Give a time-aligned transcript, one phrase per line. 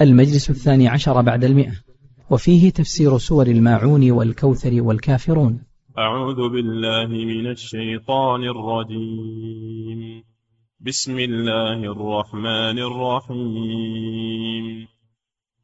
[0.00, 1.72] المجلس الثاني عشر بعد المئة.
[2.30, 5.62] وفيه تفسير سور الماعون والكوثر والكافرون.
[5.98, 10.22] أعوذ بالله من الشيطان الرجيم.
[10.80, 14.86] بسم الله الرحمن الرحيم.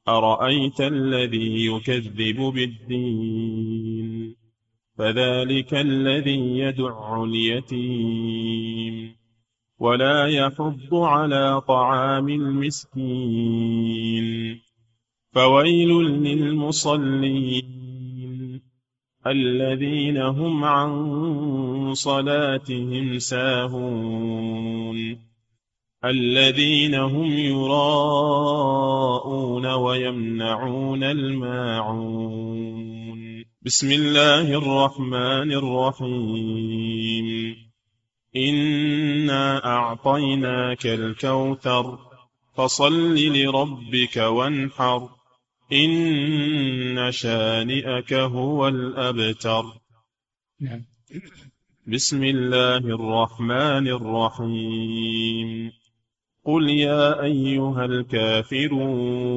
[0.08, 4.36] أرأيت الذي يكذب بالدين؟
[4.98, 9.19] فذلك الذي يدع اليتيم.
[9.80, 13.90] ولا يحض على طعام المسكين.
[15.32, 17.70] فويل للمصلين
[19.26, 25.18] الذين هم عن صلاتهم ساهون
[26.04, 28.46] الذين هم يراءون
[29.66, 32.70] ويمنعون الماعون.
[33.62, 37.69] بسم الله الرحمن الرحيم.
[38.36, 41.98] إنا أعطيناك الكوثر
[42.54, 45.08] فصل لربك وانحر
[45.72, 49.64] إن شانئك هو الأبتر.
[50.60, 50.84] نعم.
[51.86, 55.72] بسم الله الرحمن الرحيم.
[56.44, 59.30] قل يا أيها الكافرون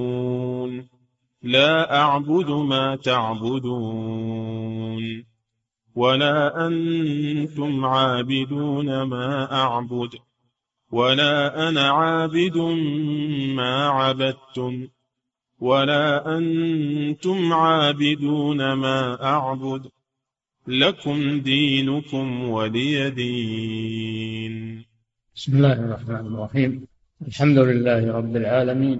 [1.44, 4.53] لا أعبد ما تعبدون.
[5.95, 10.13] ولا أنتم عابدون ما أعبد
[10.91, 12.58] ولا أنا عابد
[13.59, 14.88] ما عبدتم
[15.59, 19.83] ولا أنتم عابدون ما أعبد
[20.67, 24.86] لكم دينكم ولي دين
[25.36, 26.88] بسم الله الرحمن الرحيم.
[27.27, 28.99] الحمد لله رب العالمين.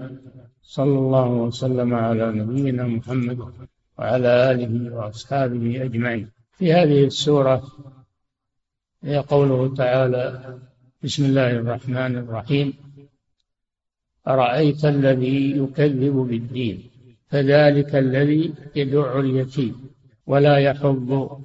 [0.62, 3.38] صلى الله وسلم على نبينا محمد
[3.98, 6.33] وعلى آله وأصحابه أجمعين.
[6.58, 7.62] في هذه السورة
[9.02, 10.58] هي قوله تعالى
[11.02, 12.72] بسم الله الرحمن الرحيم.
[14.28, 16.90] أرأيت الذي يكذب بالدين؟
[17.28, 19.90] فذلك الذي يدع اليتيم
[20.26, 21.40] ولا يحض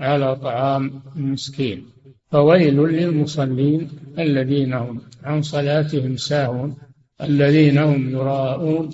[0.00, 1.86] على طعام المسكين
[2.30, 6.76] فويل للمصلين الذين هم عن صلاتهم ساهون
[7.20, 8.90] الذين هم يراءون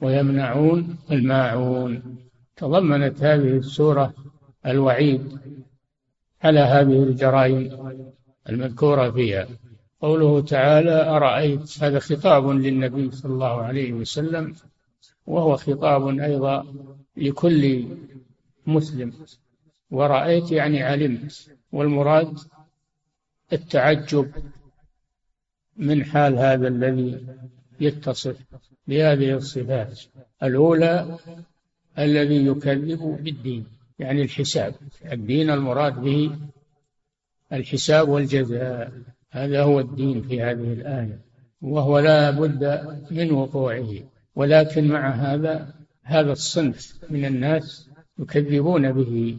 [0.00, 2.02] ويمنعون الماعون.
[2.56, 4.14] تضمنت هذه السورة
[4.66, 5.38] الوعيد
[6.42, 7.92] على هذه الجرائم
[8.48, 9.48] المذكورة فيها.
[10.00, 14.54] قوله تعالى أرأيت؟ هذا خطاب للنبي صلى الله عليه وسلم
[15.26, 16.66] وهو خطاب أيضا
[17.16, 17.84] لكل
[18.66, 19.12] مسلم.
[19.90, 21.50] ورأيت يعني علمت.
[21.72, 22.38] والمراد
[23.52, 24.32] التعجب
[25.76, 27.26] من حال هذا الذي
[27.80, 28.36] يتصف
[28.86, 30.00] بهذه الصفات
[30.42, 31.18] الأولى
[31.98, 33.66] الذي يكذب بالدين.
[34.02, 34.74] يعني الحساب
[35.12, 36.30] الدين المراد به
[37.52, 38.92] الحساب والجزاء.
[39.32, 41.18] هذا هو الدين في هذه الآية
[41.62, 42.64] وهو لا بد
[43.10, 43.88] من وقوعه
[44.34, 49.38] ولكن مع هذا هذا الصنف من الناس يكذبون به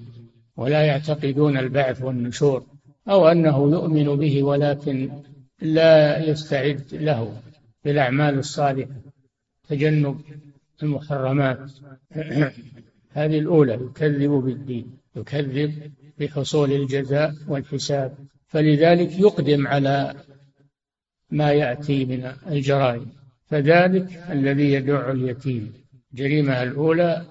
[0.57, 2.65] ولا يعتقدون البعث والنشور
[3.09, 5.11] أو أنه يؤمن به ولكن
[5.61, 7.41] لا يستعد له
[7.85, 8.95] بالأعمال الصالحة
[9.69, 10.21] تجنب
[10.83, 11.71] المحرمات.
[13.13, 18.17] هذه الأولى يكذب بالدين يكذب بحصول الجزاء والحساب.
[18.47, 20.15] فلذلك يقدم على
[21.29, 23.05] ما يأتي من الجرائم.
[23.45, 25.73] فذلك الذي يدع اليتيم.
[26.13, 27.25] الجريمة الأولى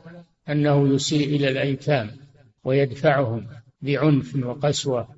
[0.49, 2.11] أنه يسيء إلى الأيتام
[2.65, 3.47] ويدفعهم
[3.83, 5.09] بعنف وقسوة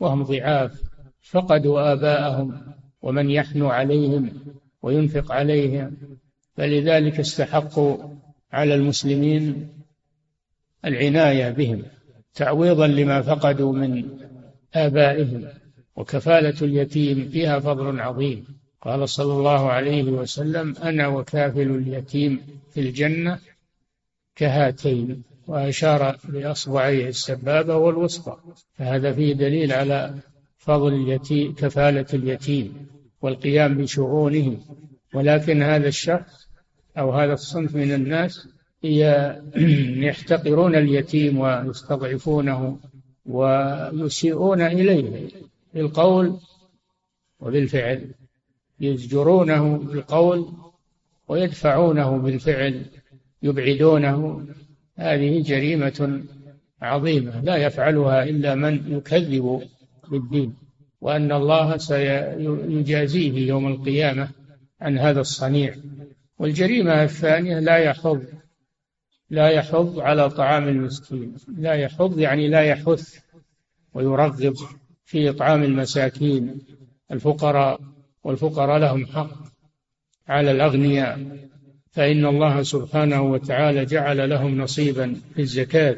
[0.00, 0.82] وهم ضعاف.
[1.20, 4.30] فقدوا آباءهم ومن يحنو عليهم
[4.82, 5.96] وينفق عليهم.
[6.56, 8.14] فلذلك استحقوا
[8.52, 9.68] على المسلمين
[10.84, 11.82] العناية بهم
[12.34, 14.04] تعويضا لما فقدوا من
[14.74, 15.48] آبائهم
[15.96, 18.44] وكفالة اليتيم فيها فضل عظيم.
[18.82, 22.40] قال صلى الله عليه وسلم أنا وكافل اليتيم
[22.70, 23.38] في الجنة
[24.36, 28.36] كهاتين وأشار بأصبعيه السبابة والوسطى.
[28.74, 30.14] فهذا فيه دليل على
[30.58, 32.86] فضل اليتيم كفالة اليتيم
[33.22, 34.58] والقيام بشؤونه
[35.14, 36.49] ولكن هذا الشخص
[36.98, 38.48] أو هذا الصنف من الناس
[40.06, 42.78] يحتقرون اليتيم ويستضعفونه
[43.26, 45.28] ويسيئون إليه
[45.74, 46.38] بالقول
[47.40, 48.10] وبالفعل
[48.80, 50.52] يزجرونه بالقول
[51.28, 52.82] ويدفعونه بالفعل
[53.42, 54.46] يبعدونه.
[54.96, 56.22] هذه جريمة
[56.82, 59.62] عظيمة لا يفعلها إلا من يكذب
[60.10, 60.54] بالدين
[61.00, 64.28] وأن الله سيجازيه يوم القيامة
[64.80, 65.74] عن هذا الصنيع.
[66.40, 68.24] والجريمة الثانية لا يحض
[69.30, 71.34] لا يحض على طعام المسكين.
[71.48, 73.18] لا يحض يعني لا يحث
[73.94, 74.54] ويرغب
[75.04, 76.58] في إطعام المساكين.
[77.12, 77.80] الفقراء
[78.24, 79.30] والفقراء لهم حق
[80.28, 81.20] على الأغنياء.
[81.90, 85.96] فإن الله سبحانه وتعالى جعل لهم نصيبا في الزكاة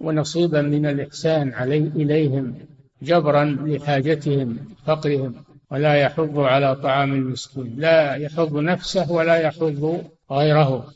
[0.00, 2.54] ونصيبا من الإحسان علي إليهم
[3.02, 5.34] جبرا لحاجتهم فقرهم.
[5.72, 7.74] ولا يحض على طعام المسكين.
[7.76, 10.86] لا يحض نفسه ولا يحض غيره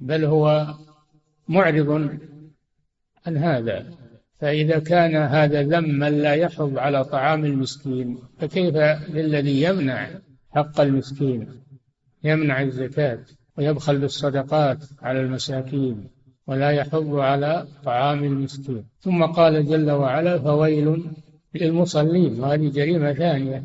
[0.00, 0.66] بل هو
[1.48, 1.90] معرض
[3.26, 3.86] عن هذا.
[4.40, 8.76] فإذا كان هذا ذما لا يحض على طعام المسكين فكيف
[9.08, 10.08] للذي يمنع
[10.50, 11.48] حق المسكين؟
[12.24, 13.18] يمنع الزكاة
[13.58, 16.10] ويبخل بالصدقات على المساكين
[16.46, 18.84] ولا يحض على طعام المسكين.
[19.00, 21.04] ثم قال جل وعلا فويل
[21.54, 22.40] للمصلين.
[22.40, 23.62] وهذه جريمة ثانية.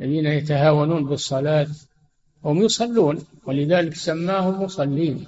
[0.00, 1.66] الذين يتهاونون بالصلاة
[2.44, 5.26] هم يصلون ولذلك سماهم مصلين.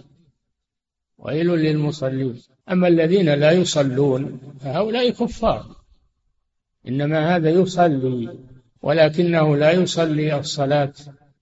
[1.19, 2.43] ويل للمصلين.
[2.71, 5.67] أما الذين لا يصلون فهؤلاء كفار.
[6.89, 8.39] إنما هذا يصلي
[8.83, 10.93] ولكنه لا يصلي الصلاة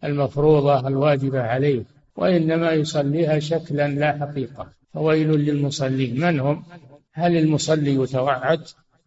[0.05, 1.85] المفروضة الواجبة عليه
[2.17, 4.73] وإنما يصليها شكلا لا حقيقة.
[4.95, 6.21] فويل للمصلين.
[6.21, 6.65] من هم؟
[7.13, 8.63] هل المصلي يتوعد؟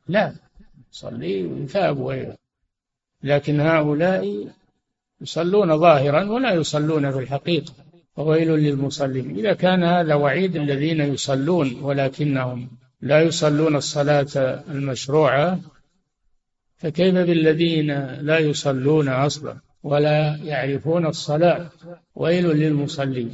[0.08, 0.34] لا.
[0.94, 1.98] يصلي يثاب
[3.24, 4.48] لكن هؤلاء
[5.22, 7.74] يصلون ظاهرا ولا يصلون في الحقيقة
[8.16, 9.38] فويل للمصلين.
[9.38, 12.70] إذا كان هذا وعيد الذين يصلون ولكنهم
[13.02, 15.60] لا يصلون الصلاة المشروعة
[16.78, 17.88] فكيف بالذين
[18.22, 21.70] لا يصلون أصلا ولا يعرفون الصلاة؟
[22.16, 23.34] ويل للمصلين.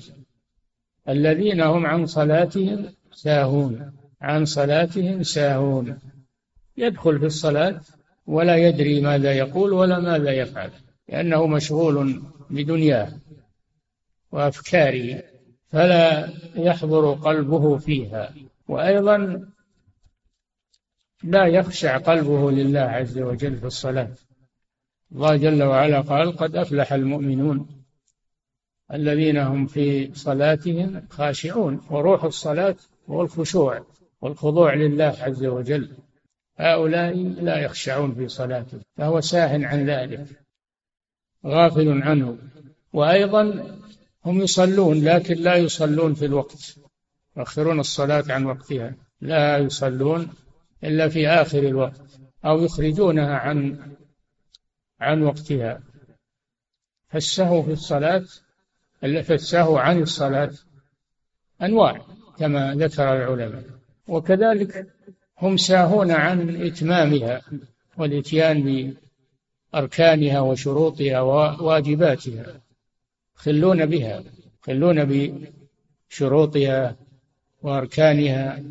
[1.10, 3.92] الذين هم عن صلاتهم ساهون
[4.22, 6.00] عن صلاتهم ساهون.
[6.78, 7.82] يدخل في الصلاة
[8.30, 10.72] ولا يدري ماذا يقول ولا ماذا يفعل
[11.10, 13.12] لأنه مشغول بدنياه
[14.32, 15.24] وأفكاره
[15.68, 18.34] فلا يحضر قلبه فيها.
[18.68, 19.48] وأيضا
[21.24, 24.12] لا يخشع قلبه لله عز وجل في الصلاة.
[25.12, 27.84] الله جل وعلا قال قد أفلح المؤمنون
[28.94, 31.82] الذين هم في صلاتهم خاشعون.
[31.90, 32.76] وروح الصلاة
[33.10, 33.86] هو الخشوع
[34.22, 35.90] والخضوع لله عز وجل.
[36.60, 40.26] هؤلاء لا يخشعون في صلاتهم فهو ساه عن ذلك
[41.46, 42.38] غافل عنه.
[42.94, 43.76] وأيضا
[44.26, 46.76] هم يصلون لكن لا يصلون في الوقت
[47.38, 50.30] يؤخرون الصلاة عن وقتها لا يصلون
[50.84, 52.02] إلا في آخر الوقت
[52.46, 53.80] أو يخرجونها عن
[55.00, 55.82] عن وقتها.
[57.10, 58.26] فالسهو في الصلاة
[59.02, 60.52] فالسهو عن الصلاة
[61.62, 62.02] أنواع
[62.38, 63.64] كما ذكر العلماء.
[64.08, 64.99] وكذلك
[65.42, 67.42] هم ساهون عن إتمامها
[67.98, 68.96] والإتيان
[69.74, 72.62] بأركانها وشروطها وواجباتها.
[73.36, 74.24] خلون بها
[74.62, 75.32] خلون
[76.12, 76.96] بشروطها
[77.62, 78.64] وأركانها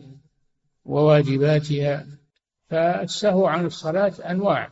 [0.85, 2.06] وواجباتها.
[2.70, 4.70] فالسهو عن الصلاة أنواع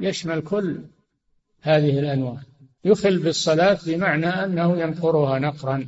[0.00, 0.80] يشمل كل
[1.60, 2.40] هذه الأنواع.
[2.84, 5.86] يخل بالصلاة بمعنى أنه ينقرها نقرا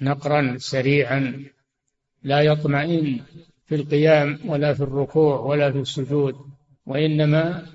[0.00, 1.44] نقرا سريعا
[2.22, 3.20] لا يطمئن.
[3.66, 6.34] في القيام ولا في الركوع ولا في السجود
[6.86, 7.66] وإنما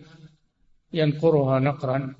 [0.93, 2.15] ينقرها نقرا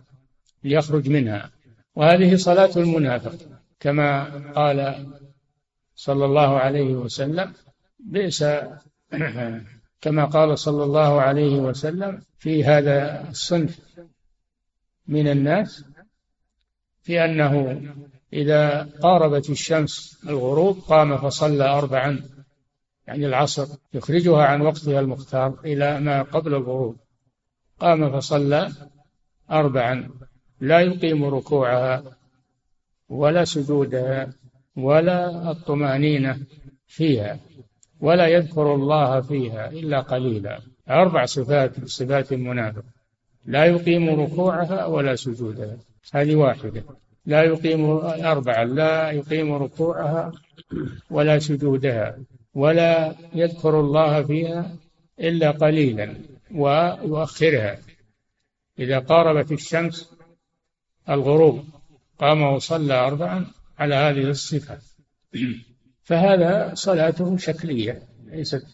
[0.63, 1.51] ليخرج منها.
[1.95, 3.35] وهذه صلاة المنافق
[3.79, 5.07] كما قال
[5.95, 7.53] صلى الله عليه وسلم
[7.99, 8.45] بئس
[10.03, 13.79] كما قال صلى الله عليه وسلم في هذا الصنف
[15.07, 15.85] من الناس
[17.01, 17.81] في أنه
[18.33, 22.19] إذا قاربت الشمس الغروب قام فصلى أربعا.
[23.07, 26.95] يعني العصر يخرجها عن وقتها المختار إلى ما قبل الغروب.
[27.79, 28.71] قام فصلى
[29.51, 30.09] أربعا
[30.59, 32.03] لا يقيم ركوعها
[33.09, 34.33] ولا سجودها
[34.75, 36.39] ولا الطمأنينة
[36.87, 37.39] فيها
[38.01, 40.59] ولا يذكر الله فيها إلا قليلا.
[40.89, 42.83] أربع صفات صفات المنافق.
[43.45, 45.77] لا يقيم ركوعها ولا سجودها.
[46.13, 46.83] هذه واحدة.
[47.25, 47.85] لا يقيم
[48.25, 50.31] أربعة لا يقيم ركوعها
[51.09, 52.17] ولا سجودها.
[52.53, 54.75] ولا يذكر الله فيها
[55.19, 56.15] إلا قليلا
[56.55, 57.77] ويؤخرها.
[58.79, 60.11] إذا قاربت الشمس
[61.09, 61.63] الغروب
[62.19, 63.45] قام وصلى أربعا
[63.79, 64.77] على هذه الصفة.
[66.03, 68.65] فهذا صلاته شكلية ليست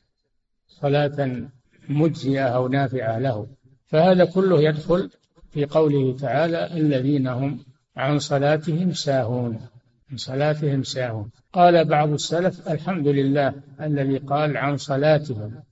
[0.68, 1.48] صلاة
[1.90, 3.48] مجزية أو نافعة له.
[3.86, 5.10] فهذا كله يدخل
[5.52, 7.60] في قوله تعالى الذين هم
[7.96, 9.68] عن صلاتهم ساهون.
[10.12, 15.64] عن صلاتهم ساهون قال بعض السلف الحمد لله الذي قال عن صلاتهم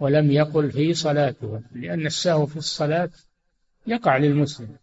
[0.00, 3.10] ولم يقل في صلاتهم لأن السهو في الصلاة
[3.86, 4.76] يقع للمسلم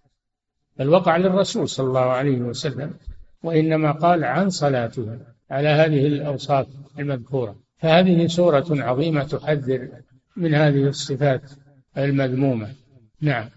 [0.80, 2.94] بل وقع للرسول صلى الله عليه وسلم
[3.44, 5.20] وإنما قال عن صلاتهم.
[5.51, 6.68] على هذه الأوصاف
[7.00, 7.56] المذكورة.
[7.77, 9.89] فهذه سورة عظيمة تحذر
[10.36, 11.51] من هذه الصفات
[11.98, 12.74] المذمومة.
[13.22, 13.50] نعم.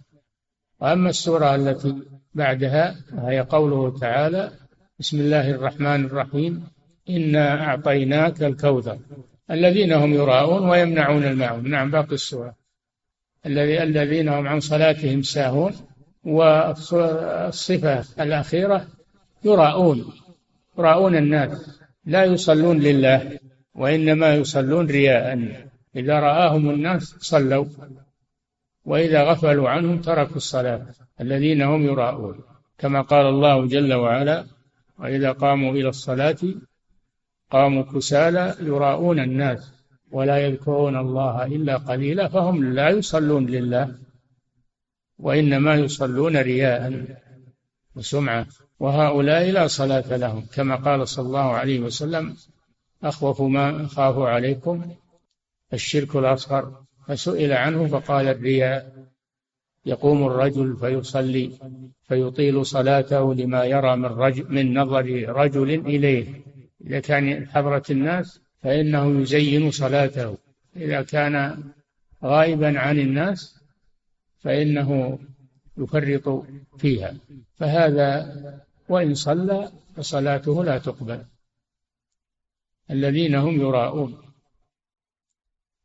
[0.81, 2.03] وأما السورة التي
[2.35, 4.53] بعدها وهي قوله تعالى
[4.99, 6.69] بسم الله الرحمن الرحيم.
[7.11, 8.99] إنا أعطيناك الكوثر.
[9.51, 12.55] الذين هم يراءون ويمنعون الماعون نعم باقي السورة.
[13.47, 15.73] الذي الذين هم عن صلاتهم ساهون.
[16.25, 18.87] والصفة الأخيرة
[19.45, 20.13] يراءون.
[20.79, 21.81] يراءون الناس.
[22.05, 23.39] لا يصلون لله
[23.75, 25.49] وإنما يصلون رياء.
[25.97, 27.67] إذا رآهم الناس صلوا.
[28.85, 30.87] وإذا غفلوا عنهم تركوا الصلاة.
[31.21, 32.41] الذين هم يراءون.
[32.79, 34.56] كما قال الله جل وعلا
[34.99, 36.39] وإذا قاموا إلى الصلاة
[37.51, 39.73] قاموا كسالى يراءون الناس
[40.11, 43.99] ولا يذكرون الله إلا قليلا فهم لا يصلون لله
[45.19, 47.05] وإنما يصلون رياء
[47.97, 48.47] وسمعة.
[48.81, 52.37] وهؤلاء لا صلاة لهم كما قال صلى الله عليه وسلم
[53.03, 54.95] أخوف ما أخاف عليكم
[55.73, 56.83] الشرك الأصغر.
[57.09, 59.06] فسئل عنه فقال الرياء.
[59.87, 61.53] يقوم الرجل فيصلي
[62.03, 66.27] فيطيل صلاته لما يرى من رجل من نظر رجل إليه.
[66.87, 70.39] إذا كان حضرة الناس فإنه يزين صلاته.
[70.77, 71.65] إذا كان
[72.25, 73.61] غائبا عن الناس
[74.39, 75.19] فإنه
[75.79, 76.47] يفرط
[76.79, 77.15] فيها.
[77.55, 78.35] فهذا
[78.89, 81.25] وإن صلى فصلاته لا تقبل.
[82.91, 84.19] الذين هم يراءون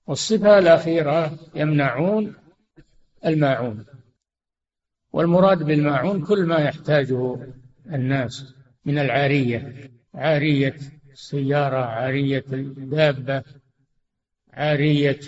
[0.07, 2.35] والصفة الأخيرة يمنعون
[3.25, 3.85] الماعون.
[5.13, 7.37] والمراد بالماعون كل ما يحتاجه
[7.93, 10.75] الناس من العارية عارية
[11.11, 13.43] السيارة عارية الدابة
[14.53, 15.19] عارية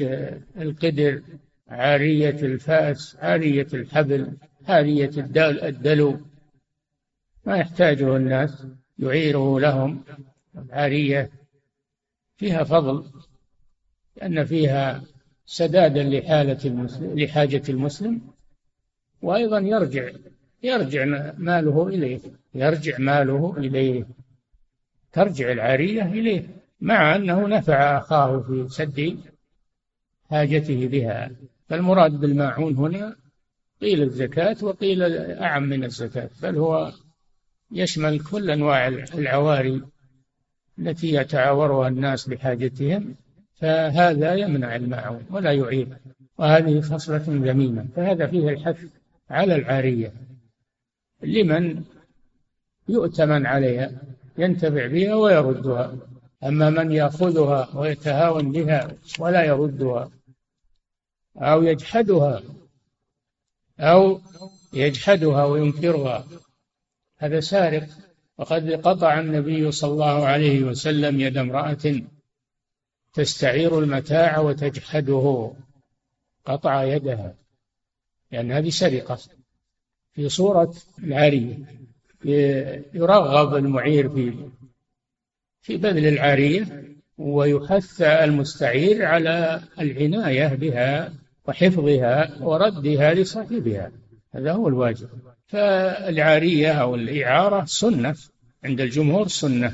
[0.57, 1.21] القدر
[1.67, 4.37] عارية الفأس عارية الحبل
[4.67, 5.11] عارية
[5.67, 6.19] الدلو.
[7.45, 8.67] ما يحتاجه الناس
[8.99, 10.03] يعيره لهم
[10.57, 11.31] العارية
[12.37, 13.05] فيها فضل
[14.17, 15.03] لأن فيها
[15.45, 18.32] سدادا لحالة لحاجة المسلم.
[19.23, 20.09] وأيضا يرجع
[20.63, 21.05] يرجع
[21.37, 22.19] ماله إليه
[22.53, 24.05] يرجع ماله إليه
[25.13, 26.47] ترجع العارية إليه
[26.81, 29.17] مع أنه نفع أخاه في سد
[30.29, 31.31] حاجته بها.
[31.69, 33.15] فالمراد بالماعون هنا
[33.81, 35.03] قيل الزكاة وقيل
[35.41, 36.91] أعم من الزكاة بل هو
[37.71, 39.81] يشمل كل أنواع العواري
[40.79, 43.15] التي يتعاورها الناس لحاجتهم
[43.55, 45.97] فهذا يمنع الماعون ولا يعيب
[46.37, 48.85] وهذه خصلة ذميمة فهذا فيه الحث
[49.29, 50.13] على العارية.
[51.21, 51.83] لمن
[52.89, 53.91] يؤتمن عليها
[54.37, 55.97] ينتفع بها ويردها.
[56.43, 60.11] أما من يأخذها ويتهاون بها ولا يردها
[61.37, 62.43] أو يجحدها
[63.79, 64.21] أو
[64.73, 66.25] يجحدها وينكرها
[67.17, 67.87] هذا سارق.
[68.37, 72.01] وقد قطع النبي صلى الله عليه وسلم يد امرأة
[73.13, 75.53] تستعير المتاع وتجحده
[76.45, 77.42] قطع يدها.
[78.33, 79.19] لأن هذه سرقة.
[80.13, 81.57] في صورة العارية
[82.93, 84.49] يرغب المعير في
[85.61, 86.83] في بذل العارية
[87.17, 91.13] ويحث المستعير على العناية بها
[91.45, 93.91] وحفظها وردها لصاحبها.
[94.35, 95.09] هذا هو الواجب.
[95.47, 98.15] فالعارية أو الإعارة سنة.
[98.63, 99.73] عند الجمهور سنة.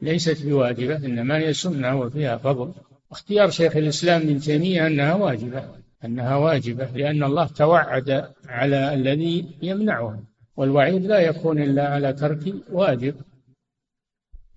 [0.00, 2.74] ليست بواجبة إنما هي سنة وفيها فضل.
[3.10, 5.85] اختيار شيخ الإسلام ابن تيمية أنها واجبة.
[6.04, 10.22] أنها واجبة لأن الله توعد على الذي يمنعها
[10.56, 13.14] والوعيد لا يكون إلا على ترك واجب.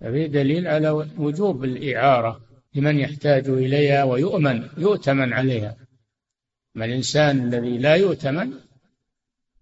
[0.01, 2.41] ففي دليل على وجوب الإعارة
[2.75, 5.75] لمن يحتاج إليها ويؤمن يؤتمن عليها.
[6.75, 8.53] ما الإنسان الذي لا يؤتمن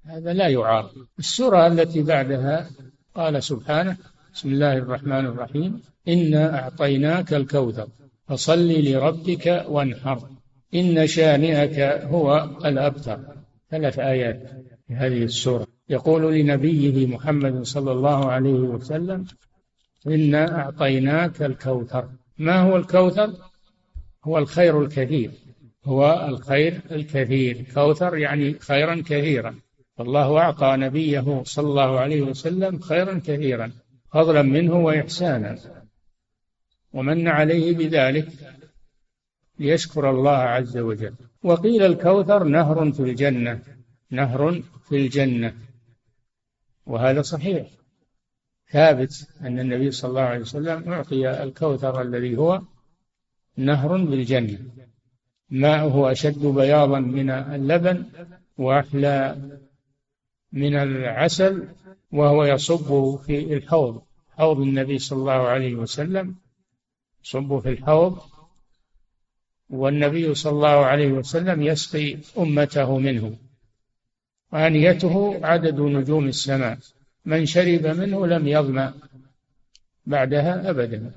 [0.05, 2.69] هذا لا يعار السورة التي بعدها
[3.15, 3.97] قال سبحانه
[4.33, 7.87] بسم الله الرحمن الرحيم إنا أعطيناك الكوثر
[8.27, 10.36] فصل لربك وانحر.
[10.75, 13.19] إن شانئك هو الأبتر.
[13.71, 14.41] ثلاث آيات
[14.87, 15.67] في هذه السورة.
[15.89, 19.25] يقول لنبيه محمد صلى الله عليه وسلم
[20.07, 22.09] إنا أعطيناك الكوثر.
[22.37, 23.33] ما هو الكوثر؟
[24.23, 25.31] هو الخير الكثير.
[25.85, 27.65] هو الخير الكثير.
[27.73, 29.55] كوثر يعني خيرا كثيرا.
[29.97, 33.71] فالله أعطى نبيه صلى الله عليه وسلم خيرا كثيرا
[34.13, 35.57] فضلا منه وإحسانا.
[36.93, 38.27] ومن عليه بذلك
[39.59, 41.13] ليشكر الله عز وجل.
[41.43, 43.59] وقيل الكوثر نهر في الجنة.
[44.11, 45.53] نهر في الجنة.
[46.85, 47.67] وهذا صحيح.
[48.71, 52.61] ثابت أن النبي صلى الله عليه وسلم أعطي الكوثر الذي هو
[53.57, 54.59] نهر بالجنة.
[55.49, 58.05] ماؤه أشد بياضا من اللبن
[58.57, 59.37] وأحلى
[60.51, 61.67] من العسل
[62.11, 64.01] وهو يصب في الحوض.
[64.37, 66.35] حوض النبي صلى الله عليه وسلم.
[67.23, 68.19] يصب في الحوض
[69.69, 73.37] والنبي صلى الله عليه وسلم يسقي أمته منه.
[74.53, 76.77] وآنيته عدد نجوم السماء.
[77.25, 78.93] من شرب منه لم يظمأ.
[80.05, 81.11] بعدها أبدا.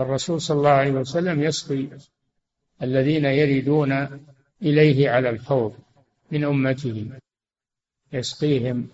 [0.00, 1.86] الرسول صلى الله عليه وسلم يسقي
[2.82, 3.92] الذين يردون
[4.62, 5.74] إليه على الحوض
[6.30, 7.06] من أمته.
[8.12, 8.88] يسقيهم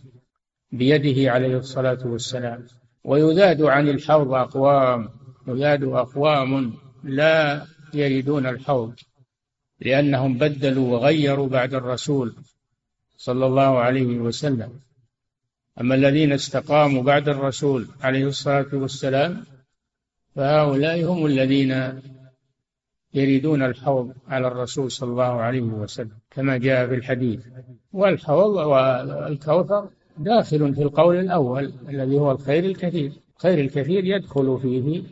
[0.73, 2.67] بيده عليه الصلاة والسلام.
[3.05, 5.09] ويذاد عن الحوض أقوام.
[5.49, 8.95] يذاد أقوام لا يردون الحوض
[9.81, 12.35] لأنهم بدلوا وغيروا بعد الرسول
[13.17, 14.81] صلى الله عليه وسلم.
[15.81, 19.45] أما الذين استقاموا بعد الرسول عليه الصلاة والسلام
[20.35, 22.01] فهؤلاء هم الذين
[23.15, 27.41] يريدون الحوض على الرسول صلى الله عليه وسلم كما جاء في الحديث.
[27.93, 33.13] والحوض والكوثر داخل في القول الأول الذي هو الخير الكثير.
[33.37, 35.03] خير الكثير يدخل فيه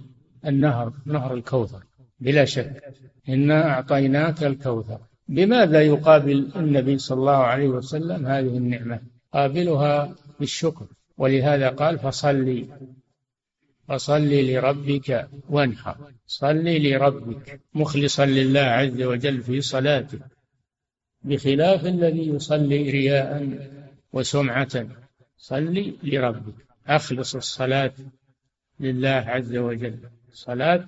[0.47, 1.86] النهر نهر الكوثر.
[2.21, 2.83] بلا شك
[3.29, 5.01] إنا أعطيناك الكوثر.
[5.29, 9.01] بماذا يقابل النبي صلى الله عليه وسلم هذه النعمة؟
[9.33, 10.87] قابلها بالشكر
[11.19, 12.67] ولهذا قال فصلي
[13.89, 15.97] فصلي لربك وانحر
[16.27, 20.19] صلي لربك مخلصا لله عز وجل في صلاته
[21.23, 23.59] بخلاف الذي يصلي رياء
[24.13, 24.87] وسمعة
[25.37, 26.55] صلي لربك
[26.87, 27.93] أخلص الصلاة
[28.81, 29.99] لله عز وجل
[30.33, 30.87] الصلاة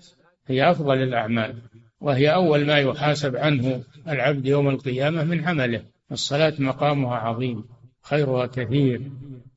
[0.49, 1.63] هي أفضل الأعمال
[2.01, 7.65] وهي أول ما يحاسب عنه العبد يوم القيامة من عمله الصلاة مقامها عظيم
[8.03, 9.11] خيرها كثير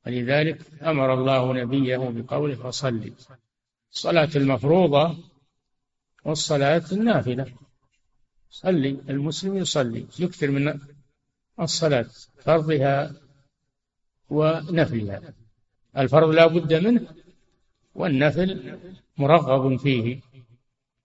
[0.06, 3.12] ولذلك أمر الله نبيه بقوله فصلي
[3.92, 5.16] الصلاة المفروضة
[6.24, 7.46] والصلاة النافلة.
[8.50, 10.80] صلي المسلم يصلي يكثر من
[11.60, 12.06] الصلاة
[12.40, 13.12] فرضها
[14.30, 15.34] ونفلها.
[15.96, 17.06] الفرض لا بد منه
[17.94, 18.78] والنفل
[19.18, 20.20] مرغب فيه.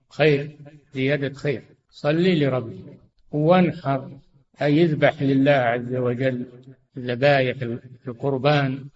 [0.09, 0.57] خير
[0.93, 1.63] زيادة خير.
[1.89, 2.99] صلي لربك.
[3.31, 4.19] وانحر.
[4.61, 6.45] أي يذبح لله عز وجل
[6.97, 8.89] الذبائح القربان.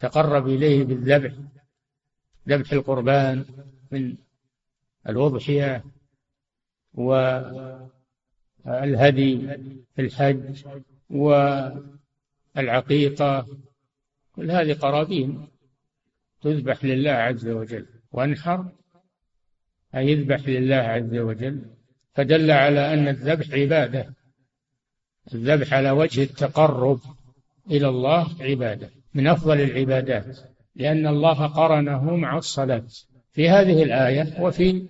[0.00, 1.32] تقرب إليه بالذبح.
[2.48, 3.44] ذبح القربان
[3.92, 4.16] من
[5.08, 5.84] الأضحية
[6.94, 7.38] والهدي
[9.94, 10.64] في الحج
[12.56, 13.46] والعقيقة.
[14.32, 15.48] كل هذه قرابين
[16.42, 17.86] تذبح لله عز وجل.
[18.12, 18.72] وانحر.
[19.96, 21.62] أي يذبح لله عز وجل
[22.14, 24.14] فدل على أن الذبح عبادة.
[25.34, 27.00] الذبح على وجه التقرب
[27.70, 30.38] إلى الله عبادة من أفضل العبادات
[30.76, 32.84] لأن الله قرنه مع الصلاة
[33.32, 34.86] في هذه الآية وفي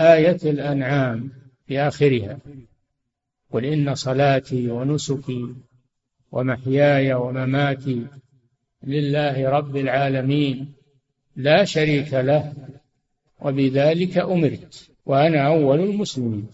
[0.00, 1.32] آية الأنعام
[1.66, 2.38] في آخرها.
[3.52, 5.54] قل إن صلاتي ونسكي
[6.32, 8.06] ومحياي ومماتي
[8.84, 10.74] لله رب العالمين
[11.36, 12.52] لا شريك له
[13.40, 16.46] وبذلك أمرت وأنا أول المسلمين.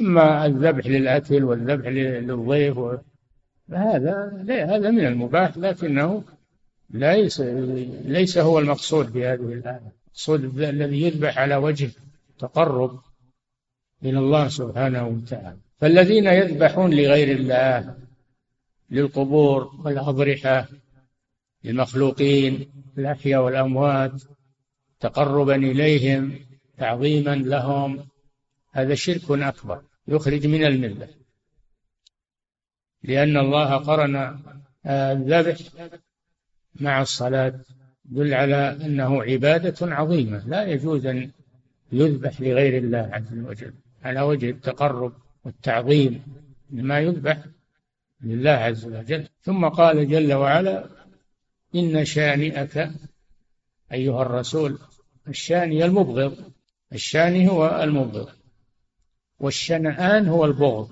[0.00, 2.78] أما الذبح للأكل والذبح للضيف
[3.68, 6.22] فهذا هذا من المباح لكنه
[6.90, 7.40] ليس
[8.04, 9.92] ليس هو المقصود بهذه الآية.
[10.06, 11.90] المقصود الذي يذبح على وجه
[12.38, 13.00] تقرب
[14.04, 15.56] إلى الله سبحانه وتعالى.
[15.80, 17.94] فالذين يذبحون لغير الله
[18.90, 20.68] للقبور والأضرحة
[21.64, 24.22] للمخلوقين الأحياء والأموات
[25.00, 26.38] تقربا إليهم
[26.78, 28.08] تعظيما لهم.
[28.72, 31.08] هذا شرك أكبر يخرج من الملة.
[33.02, 34.38] لأن الله قرن
[34.86, 35.56] الذبح
[36.80, 37.60] مع الصلاة
[38.10, 40.46] يدل على أنه عبادة عظيمة.
[40.46, 41.30] لا يجوز أن
[41.92, 43.74] يذبح لغير الله عز وجل.
[44.02, 45.12] على وجه التقرب
[45.44, 46.22] والتعظيم
[46.70, 47.38] ما يذبح
[48.20, 49.26] لله عز وجل.
[49.42, 50.88] ثم قال جل وعلا
[51.74, 52.90] إن شانئك
[53.92, 54.78] أيها الرسول
[55.28, 56.36] الشاني المبغض.
[56.92, 58.28] الشاني هو المبغض.
[59.40, 60.88] والشنآن هو البغض.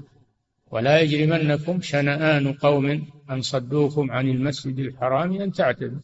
[0.70, 6.00] ولا يجرمنكم شنآن قوم أن صدوكم عن المسجد الحرام أن تعتدوا.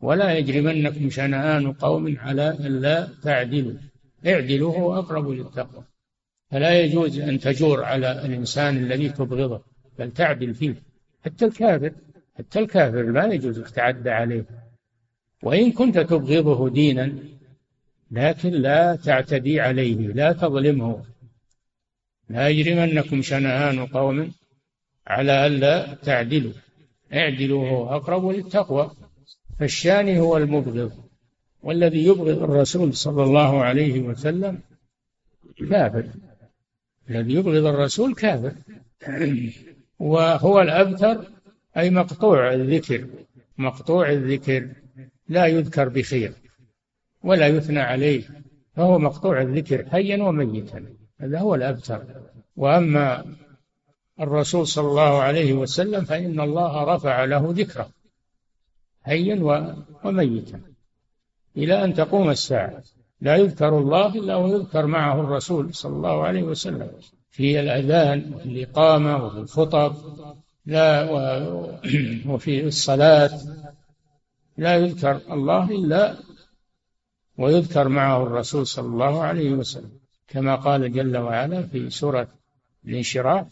[0.00, 3.74] ولا يجرمنكم شنآن قوم على أن لا تعدلوا.
[4.26, 5.84] اعدلوا هو أقرب للتقوى.
[6.50, 9.62] فلا يجوز أن تجور على الإنسان الذي تبغضه
[9.98, 10.74] بل تعدل فيه.
[11.24, 11.92] حتى الكافر
[12.38, 14.67] حتى الكافر لا يجوز أن تعدى عليه.
[15.42, 17.12] وإن كنت تبغضه دينا
[18.10, 21.04] لكن لا تعتدي عليه لا تظلمه.
[22.28, 24.32] لا يجرمنكم شنآن قوم
[25.06, 26.52] على ألا تعدلوا.
[27.12, 28.90] اعدلوا هو أقرب للتقوى.
[29.58, 30.92] فالشاني هو المبغض.
[31.62, 34.60] والذي يبغض الرسول صلى الله عليه وسلم
[35.70, 36.04] كافر.
[37.10, 38.52] الذي يبغض الرسول كافر.
[39.98, 41.24] وهو الأبتر
[41.76, 43.06] أي مقطوع الذكر.
[43.58, 44.68] مقطوع الذكر.
[45.28, 46.32] لا يذكر بخير
[47.22, 48.22] ولا يثنى عليه
[48.76, 50.84] فهو مقطوع الذكر حيا وميتا
[51.20, 52.04] هذا هو الأبتر.
[52.56, 53.24] وأما
[54.20, 57.88] الرسول صلى الله عليه وسلم فإن الله رفع له ذكره
[59.02, 59.40] حيا
[60.04, 60.60] وميتا.
[61.56, 62.82] إلى أن تقوم الساعة
[63.20, 66.90] لا يذكر الله إلا ويذكر معه الرسول صلى الله عليه وسلم
[67.30, 69.96] في الأذان وفي الإقامة وفي الخطب
[70.66, 71.10] لا
[72.26, 73.30] وفي الصلاة.
[74.58, 76.16] لا يذكر الله إلا
[77.38, 82.28] ويذكر معه الرسول صلى الله عليه وسلم كما قال جل وعلا في سورة
[82.84, 83.46] الانشراح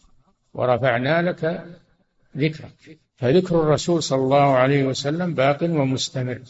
[0.54, 1.64] ورفعنا لك
[2.36, 2.98] ذكرك.
[3.16, 6.42] فذكر الرسول صلى الله عليه وسلم باق ومستمر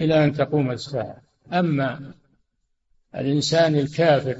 [0.00, 1.22] إلى أن تقوم الساعة.
[1.52, 2.14] أما
[3.14, 4.36] الإنسان الكافر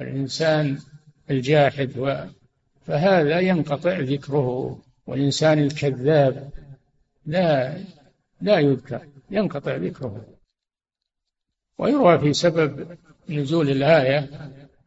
[0.00, 0.78] الإنسان
[1.30, 1.90] الجاحد
[2.86, 6.50] فهذا ينقطع ذكره والإنسان الكذاب
[7.26, 7.78] لا
[8.40, 10.24] لا يذكر ينقطع ذكره.
[11.78, 12.98] ويروى في سبب
[13.28, 14.30] نزول الآية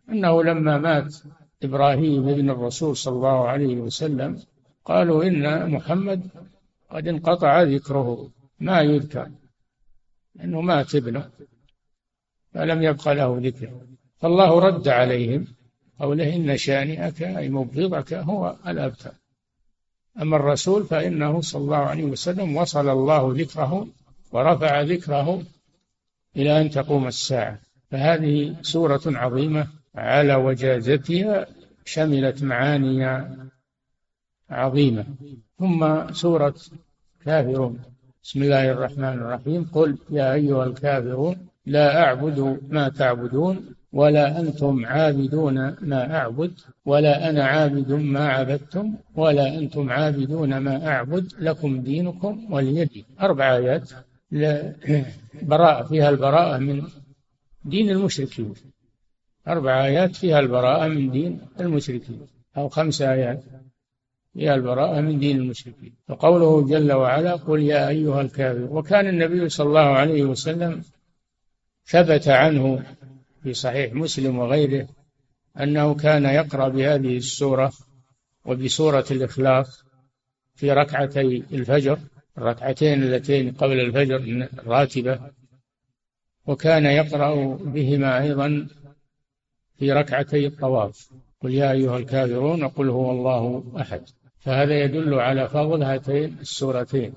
[0.10, 1.16] أنه لما مات
[1.64, 4.44] إبراهيم ابن الرسول صلى الله عليه وسلم
[4.86, 6.28] قالوا إن محمد
[6.90, 9.32] قد انقطع ذكره ما يذكر
[10.36, 11.30] لأنه مات ابنه
[12.54, 13.72] فلم يبق له ذكر.
[14.20, 15.48] فالله رد عليهم
[16.00, 19.14] قوله إن شانئك أي مبغضك هو الأبتر.
[20.21, 23.88] أما الرسول فإنه صلى الله عليه وسلم وصل الله ذكره
[24.32, 25.43] ورفع ذكره
[26.36, 27.60] إلى أن تقوم الساعة.
[27.91, 31.47] فهذه سورة عظيمة على وجازتها
[31.86, 33.26] شملت معاني
[34.50, 35.06] عظيمة.
[35.60, 36.56] ثم سورة
[37.26, 37.80] كافرون.
[38.24, 39.69] بسم الله الرحمن الرحيم.
[39.74, 46.54] قل يا أيها الكافرون لا أعبد ما تعبدون ولا أنتم عابدون ما أعبد
[46.86, 53.56] ولا أنا عابد ما عبدتم ولا أنتم عابدون ما أعبد لكم دينكم ولي دين أربع
[53.56, 53.90] آيات.
[55.42, 56.84] براءة فيها البراءة من
[57.66, 58.54] دين المشركين.
[59.48, 62.28] أربع آيات فيها البراءة من دين المشركين.
[62.58, 63.44] أو خمس آيات
[64.34, 65.94] فيها البراءة من دين المشركين.
[66.10, 70.82] وقوله جل وعلا قل يا أيها الكافر وكان النبي صلى الله عليه وسلم
[71.86, 72.84] ثبت عنه
[73.44, 74.88] في صحيح مسلم وغيره
[75.60, 77.72] أنه كان يقرأ بهذه السورة
[78.46, 79.84] وبسورة الإخلاص
[80.56, 82.00] في ركعتي الفجر
[82.38, 85.20] الركعتين اللتين قبل الفجر الراتبة
[86.46, 88.68] وكان يقرأ بهما أيضا
[89.78, 91.10] في ركعتي الطواف.
[91.42, 94.04] قل يا أيها الكافرون قل هو الله أحد.
[94.40, 97.14] فهذا يدل على فضل هاتين السورتين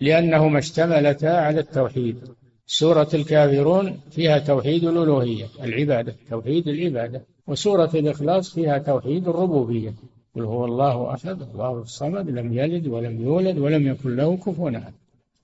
[0.00, 2.34] لأنهما اشتملتا على التوحيد.
[2.66, 7.22] سورة الكافرون فيها توحيد الألوهية العبادة توحيد العبادة.
[7.46, 9.94] وسورة الإخلاص فيها توحيد الربوبية.
[10.34, 14.92] قل هو الله أحد الله الصمد لم يلد ولم يولد ولم يكن له كفوا أحد.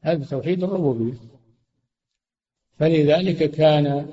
[0.00, 1.14] هذا توحيد الربوبية.
[2.78, 4.06] فلذلك كان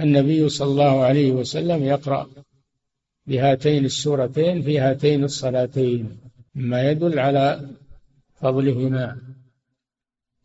[0.00, 2.26] النبي صلى الله عليه وسلم يقرأ
[3.26, 6.18] بهاتين السورتين في هاتين الصلاتين.
[6.54, 7.70] مما يدل على
[8.34, 9.31] فضلهما.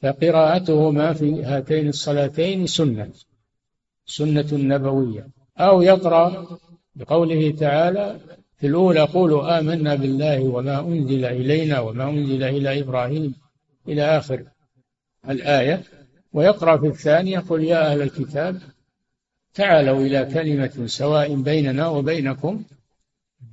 [0.02, 3.10] فقراءتهما في هاتين الصلاتين سنة
[4.06, 5.28] سنة نبوية.
[5.58, 6.48] أو يقرأ
[6.96, 8.20] بقوله تعالى
[8.58, 13.36] في الأولى قولوا آمنا بالله وما أنزل إلينا وما أنزل إلى إبراهيم
[13.88, 14.44] إلى آخر
[15.30, 15.84] الآية.
[16.34, 18.62] ويقرأ في الثانية قل يا أهل الكتاب
[19.54, 22.64] تعالوا إلى كلمة سواء بيننا وبينكم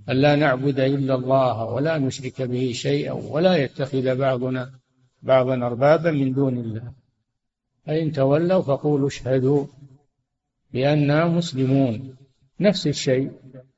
[0.09, 4.71] ألا نعبد إلا الله ولا نشرك به شيئا ولا يتخذ بعضنا
[5.25, 6.93] بعضا أربابا من دون الله.
[7.87, 9.67] فإن تولوا فقولوا اشهدوا
[10.73, 12.17] بأننا مسلمون.
[12.61, 13.31] نفس الشيء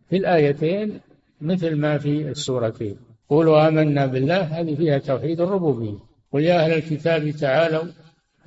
[0.08, 1.00] في الآيتين
[1.40, 2.96] مثل ما في السورتين.
[3.28, 5.98] قولوا آمنا بالله هذه فيها توحيد الربوبية.
[6.32, 7.84] قل يا أهل الكتاب تعالوا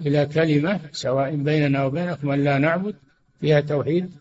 [0.06, 2.96] إلى كلمة سواء بيننا وبينكم أن لا نعبد
[3.42, 4.12] فيها توحيد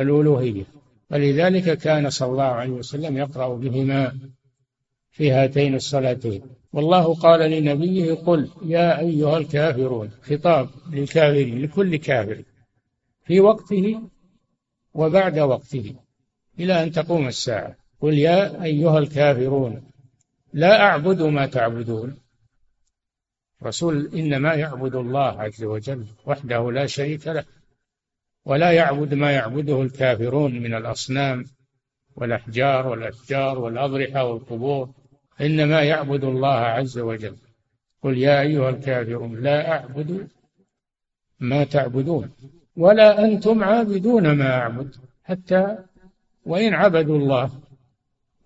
[0.00, 0.64] الألوهية.
[1.10, 4.18] ولذلك كان صلى الله عليه وسلم يقرأ بهما
[5.10, 6.42] في هاتين الصلاتين.
[6.72, 12.42] والله قال لنبيه قل يا أيها الكافرون خطاب للكافرين لكل كافر
[13.24, 14.02] في وقته
[14.94, 15.94] وبعد وقته
[16.58, 17.76] إلى أن تقوم الساعة.
[18.00, 19.82] قل يا أيها الكافرون
[20.52, 22.16] لا أعبد ما تعبدون.
[23.62, 27.44] رسول إنما يعبد الله عز وجل وحده لا شريك له
[28.44, 31.44] ولا يعبد ما يعبده الكافرون من الأصنام
[32.16, 35.01] والأحجار والأشجار والأضرحة والقبور.
[35.40, 37.36] إنما يعبد الله عز وجل.
[38.02, 40.28] قل يا أيها الكافرون لا أعبد
[41.40, 42.30] ما تعبدون
[42.76, 44.94] ولا أنتم عابدون ما أعبد.
[45.24, 45.78] حتى
[46.46, 47.50] وإن عبدوا الله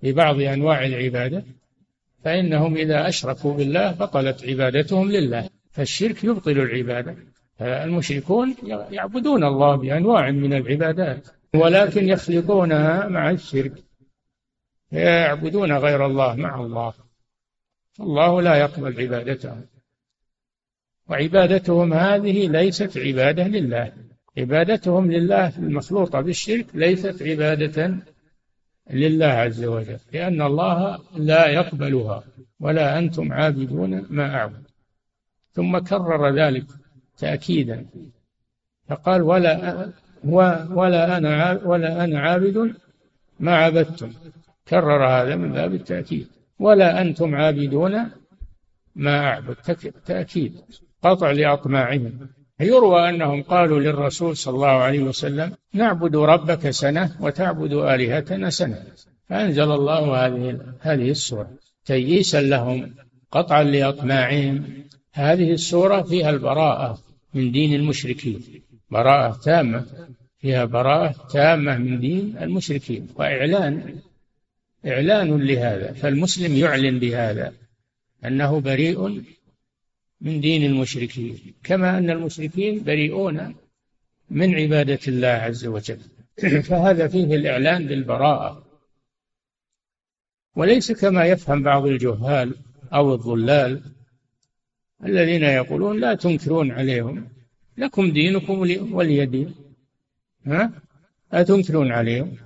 [0.03, 1.45] ببعض أنواع العبادة
[2.25, 5.49] فإنهم إذا أشركوا بالله بطلت عبادتهم لله.
[5.71, 7.17] فالشرك يبطل العبادة.
[7.61, 8.55] المشركون
[8.91, 13.86] يعبدون الله بأنواع من العبادات ولكن يخلطونها مع الشرك.
[14.93, 16.95] يعبدون غير الله مع الله.
[18.01, 19.67] الله لا يقبل عبادتهم
[21.09, 23.93] وعبادتهم هذه ليست عبادة لله.
[24.39, 27.99] عبادتهم لله المخلوطة بالشرك ليست عبادة
[28.91, 32.25] لله عز وجل لأن الله لا يقبلها
[32.61, 34.63] ولا أنتم عابدون ما أعبد.
[35.53, 36.67] ثم كرر ذلك
[37.19, 37.87] تأكيدا.
[38.89, 39.93] فقال ولا
[40.71, 42.75] ولا أنا ولا أنا عابد
[43.41, 44.13] ما عبدتم.
[44.69, 46.27] كرر هذا من باب التأكيد.
[46.59, 48.11] ولا أنتم عابدون
[48.95, 49.57] ما أعبد.
[50.07, 50.55] تأكيد.
[51.03, 52.29] قطع لأطماعهم.
[52.61, 58.83] يروى أنهم قالوا للرسول صلى الله عليه وسلم نعبد ربك سنة وتعبد آلهتنا سنة.
[59.29, 61.51] فأنزل الله هذه هذه السورة.
[61.85, 62.95] تيئيسا لهم
[63.31, 64.65] قطعا لأطماعهم.
[65.13, 66.99] هذه السورة فيها البراءة
[67.35, 68.41] من دين المشركين.
[68.91, 69.85] براءة تامة.
[70.39, 73.09] فيها براءة تامة من دين المشركين.
[73.17, 73.95] وإعلان
[74.87, 77.55] إعلان لهذا فالمسلم يعلن بهذا
[78.25, 79.25] أنه بريء
[80.21, 83.57] من دين المشركين كما أن المشركين بريئون
[84.31, 86.01] من عبادة الله عز وجل.
[86.69, 88.67] فهذا فيه الإعلان بالبراءة.
[90.57, 92.55] وليس كما يفهم بعض الجهال
[92.93, 93.83] أو الضلال
[95.05, 97.29] الذين يقولون لا تنكرون عليهم
[97.77, 98.59] لكم دينكم
[98.93, 99.55] ولي دين.
[100.47, 100.73] ها؟
[101.33, 102.37] لا تنكرون عليهم.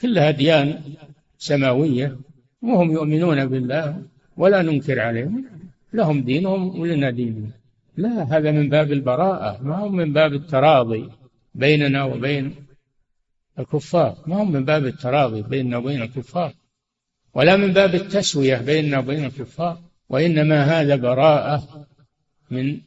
[0.00, 0.94] كلها أديان
[1.38, 2.16] سماوية
[2.62, 4.02] وهم يؤمنون بالله
[4.36, 5.44] ولا ننكر عليهم.
[5.92, 7.50] لهم دينهم ولنا ديننا
[7.96, 11.08] لا هذا من باب البراءة ما هو من باب التراضي
[11.54, 12.54] بيننا وبين
[13.58, 14.16] الكفار.
[14.26, 16.52] ما هو من باب التراضي بيننا وبين الكفار.
[17.34, 19.78] ولا من باب التسوية بيننا وبين الكفار.
[20.08, 21.86] وإنما هذا براءة
[22.50, 22.78] من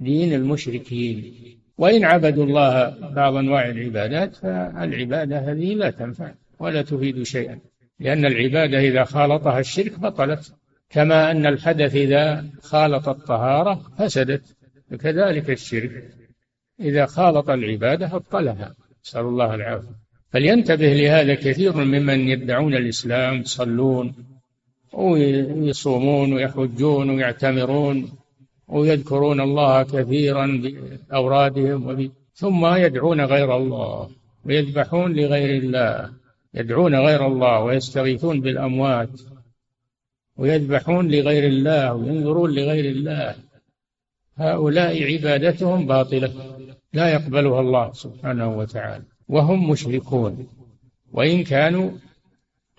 [0.00, 1.34] دين المشركين.
[1.78, 7.58] وإن عبدوا الله بعض أنواع العبادات فالعبادة هذه لا تنفع ولا تفيد شيئا.
[8.00, 10.54] لأن العبادة إذا خالطها الشرك بطلت
[10.90, 14.56] كما أن الحدث إذا خالط الطهارة فسدت
[14.92, 16.04] وكذلك الشرك
[16.80, 18.74] إذا خالط العبادة أبطلها.
[19.04, 20.08] نسأل الله العافية.
[20.30, 24.14] فلينتبه لهذا كثير ممن يدعون الإسلام يصلون
[24.92, 28.12] ويصومون ويحجون ويعتمرون
[28.68, 34.10] ويذكرون الله كثيرا بأورادهم ثم يدعون غير الله
[34.44, 36.10] ويذبحون لغير الله.
[36.54, 39.20] يدعون غير الله ويستغيثون بالأموات
[40.36, 43.36] ويذبحون لغير الله وينظرون لغير الله.
[44.36, 46.58] هؤلاء عبادتهم باطلة
[46.92, 50.48] لا يقبلها الله سبحانه وتعالى وهم مشركون
[51.12, 51.90] وإن كانوا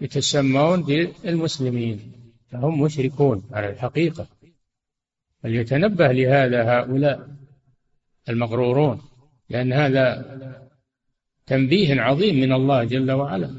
[0.01, 2.11] يتسمون بالمسلمين
[2.51, 4.27] فهم مشركون على الحقيقة.
[5.43, 7.29] فليتنبه لهذا هؤلاء
[8.29, 9.01] المغرورون
[9.49, 10.68] لأن هذا
[11.49, 13.51] تنبيه عظيم من الله جل وعلا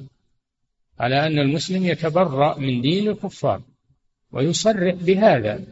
[1.01, 3.63] على أن المسلم يتبرأ من دين الكفار
[4.33, 5.65] ويصرح بهذا.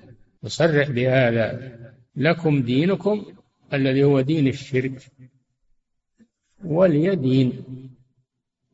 [0.44, 1.48] يصرح بهذا.
[2.16, 3.24] لكم دينكم
[3.72, 5.02] الذي هو دين الشرك
[6.64, 7.52] ولي دين.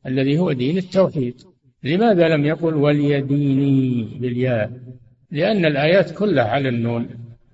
[0.07, 1.42] الذي هو دين التوحيد.
[1.83, 4.80] لماذا لم يقل ولي ديني بالياء؟
[5.30, 7.09] لأن الآيات كلها على النون.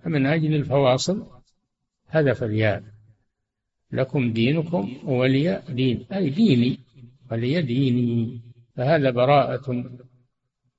[0.05, 1.27] فمن أجل الفواصل
[2.09, 2.83] هذف الياء.
[3.93, 6.07] لكم دينكم ولي دين.
[6.13, 6.79] أي ديني
[7.31, 8.41] ولي ديني.
[8.77, 9.85] فهذا براءة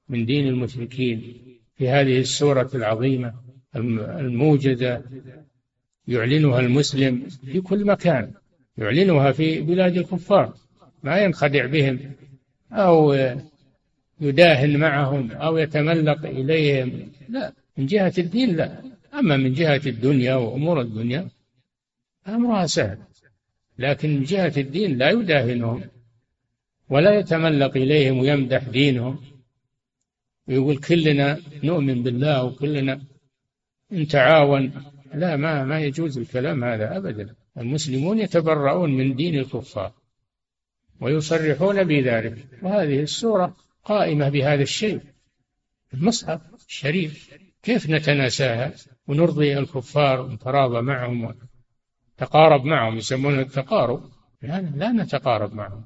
[0.10, 1.34] من دين المشركين.
[1.76, 3.34] في هذه السورة العظيمة
[3.76, 5.04] الموجزة
[6.08, 8.32] يعلنها المسلم في كل مكان.
[8.78, 10.54] يعلنها في بلاد الكفار.
[11.04, 12.00] ما ينخدع بهم
[12.72, 13.14] أو
[14.22, 17.12] يداهن معهم أو يتملق إليهم.
[17.30, 18.82] لا من جهة الدين لا.
[19.14, 21.28] أما من جهة الدنيا وأمور الدنيا
[22.28, 22.98] أمرها سهل
[23.78, 25.84] لكن من جهة الدين لا يداهنهم
[26.90, 29.24] ولا يتملق إليهم ويمدح دينهم.
[30.48, 33.02] ويقول كلنا نؤمن بالله وكلنا
[33.92, 34.74] نتعاون
[35.14, 37.36] لا ما ما يجوز الكلام هذا أبدا.
[37.58, 39.92] المسلمون يتبرؤون من دين الكفار
[41.02, 42.38] ويصرحون بذلك.
[42.62, 45.02] وهذه السورة قائمة بهذا الشيء.
[45.94, 48.74] المصحف الشريف كيف نتناساها
[49.08, 51.36] ونرضي الكفار ونتراضى معهم؟
[52.22, 54.02] تقارب معهم يسمونه التقارب.
[54.42, 55.84] لا, لا نتقارب معهم.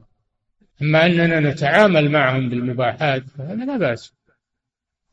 [0.81, 4.13] أما أننا نتعامل معهم بالمباحات فهذا لا بأس.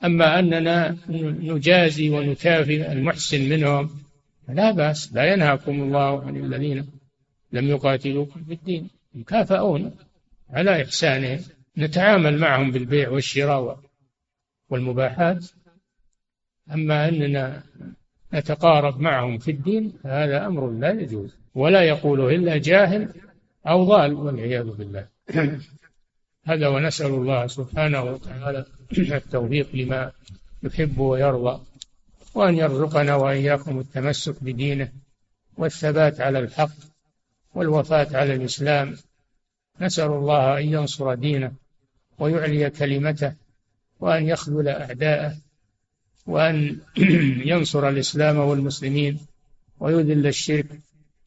[0.05, 3.91] أما أننا نجازي ونكافئ المحسن منهم
[4.49, 5.13] لا بأس.
[5.13, 6.89] لا ينهاكم الله عن الذين
[7.53, 8.91] لم يقاتلوكم في الدين.
[9.15, 9.95] يكافئون
[10.51, 11.41] على إحسانهم.
[11.79, 13.81] نتعامل معهم بالبيع والشراء
[14.71, 15.45] والمباحات.
[16.73, 17.63] أما أننا
[18.35, 23.09] نتقارب معهم في الدين فهذا أمر لا يجوز ولا يقوله إلا جاهل
[23.67, 25.07] أو ضال والعياذ بالله.
[26.45, 28.65] هذا ونسأل الله سبحانه وتعالى
[28.99, 30.13] التوفيق لما
[30.63, 31.61] يحب ويرضى
[32.35, 34.89] وأن يرزقنا وإياكم التمسك بدينه
[35.57, 36.71] والثبات على الحق
[37.55, 38.97] والوفاة على الإسلام.
[39.81, 41.53] نسأل الله أن ينصر دينه
[42.19, 43.35] ويعلي كلمته
[44.01, 45.37] وأن يخذل أعداءه
[46.27, 46.79] وأن
[47.51, 49.19] ينصر الإسلام والمسلمين
[49.81, 50.67] ويذل الشرك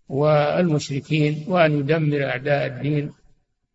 [0.09, 3.13] والمشركين وأن يدمر أعداء الدين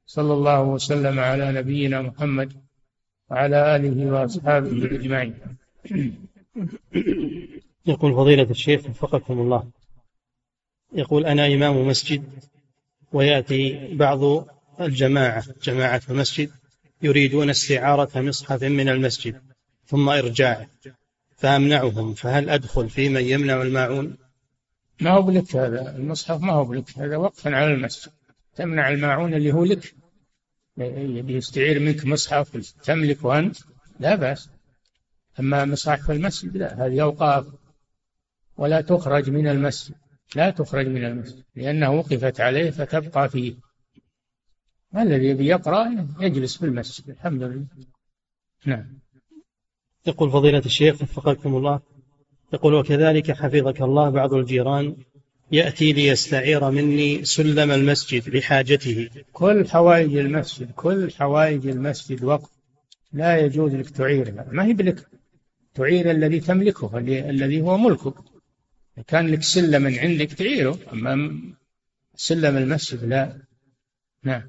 [0.06, 2.52] صلى الله وسلم على نبينا محمد
[3.30, 5.34] وعلى آله وأصحابه أجمعين.
[7.86, 9.70] يقول فضيلة الشيخ وفقكم الله.
[10.92, 12.24] يقول أنا إمام مسجد
[13.12, 14.48] ويأتي بعض
[14.80, 16.50] الجماعة جماعة المسجد
[17.02, 19.40] يريدون استعارة مصحف من المسجد
[19.86, 20.66] ثم إرجاعه.
[21.40, 22.14] فأمنعهم.
[22.14, 24.16] فهل أدخل في من يمنع الماعون؟
[25.00, 25.96] ما هو بلك هذا.
[25.96, 27.16] المصحف ما هو بلك هذا.
[27.16, 28.12] وقفا على المسجد.
[28.56, 29.94] تمنع الماعون اللي هو لك.
[30.78, 33.56] يبي يستعير منك مصحف تملكه أنت
[34.00, 34.50] لا بأس.
[35.40, 36.86] أما مصاحف المسجد لا.
[36.86, 37.46] هذه أوقاف.
[38.56, 39.94] ولا تخرج من المسجد.
[40.36, 41.44] لا تخرج من المسجد.
[41.56, 43.54] لأنه وقفت عليه فتبقى فيه.
[44.96, 47.10] الذي يقرأ يجلس في المسجد.
[47.10, 47.66] الحمد لله.
[48.66, 49.00] نعم.
[50.06, 51.80] يقول فضيلة الشيخ وفقكم الله.
[52.52, 54.96] يقول وكذلك حفظك الله بعض الجيران
[55.52, 59.08] يأتي ليستعير مني سلم المسجد لحاجته.
[59.32, 62.50] كل حوائج المسجد كل حوائج المسجد وقف.
[63.12, 64.46] لا يجوز لك تعيرها.
[64.52, 65.08] ما هي بلك؟
[65.74, 68.14] تعير الذي تملكه الذي هو ملكك.
[69.06, 71.40] كان لك سلم عندك تعيره أما
[72.14, 73.42] سلم المسجد لا.
[74.24, 74.42] نعم.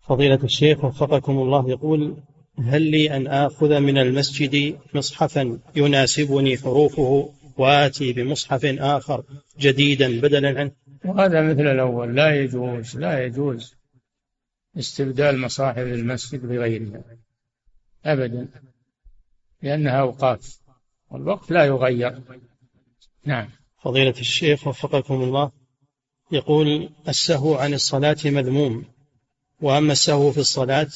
[0.00, 2.16] فضيلة الشيخ وفقكم الله يقول
[2.64, 9.24] هل لي أن آخذ من المسجد مصحفا يناسبني حروفه وآتي بمصحف آخر
[9.58, 10.72] جديدا بدلا عنه؟
[11.04, 13.74] وهذا مثل الأول لا يجوز لا يجوز
[14.78, 17.02] استبدال مصاحف المسجد بغيرها
[18.04, 18.48] أبدا
[19.62, 20.60] لأنها أوقاف
[21.10, 22.22] والوقت لا يغير.
[23.24, 23.48] نعم.
[23.82, 25.50] فضيلة الشيخ وفقكم الله
[26.32, 28.84] يقول السهو عن الصلاة مذموم
[29.60, 30.88] وأما السهو في الصلاة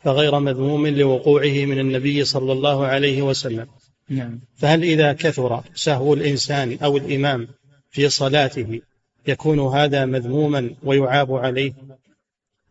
[0.00, 3.66] فغير مذموم لوقوعه من النبي صلى الله عليه وسلم.
[4.08, 4.40] نعم.
[4.56, 7.48] فهل إذا كثر سهو الإنسان أو الإمام
[7.90, 8.80] في صلاته
[9.26, 11.72] يكون هذا مذموما ويعاب عليه؟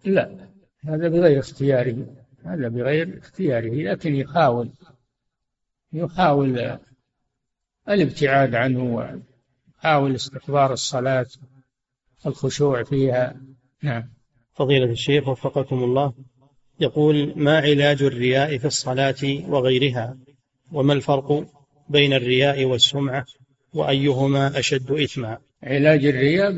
[0.05, 0.31] لا
[0.85, 2.05] هذا بغير اختياره
[2.45, 4.69] هذا بغير اختياره لكن يحاول
[5.93, 6.77] يحاول
[7.89, 11.27] الابتعاد عنه ويحاول استحضار الصلاة
[12.25, 13.41] الخشوع فيها.
[13.83, 14.09] نعم.
[14.53, 16.13] فضيلة الشيخ وفقكم الله.
[16.79, 20.17] يقول ما علاج الرياء في الصلاة وغيرها؟
[20.71, 21.45] وما الفرق
[21.89, 23.25] بين الرياء والسمعة؟
[23.73, 26.51] وأيهما أشد إثما؟ علاج الرياء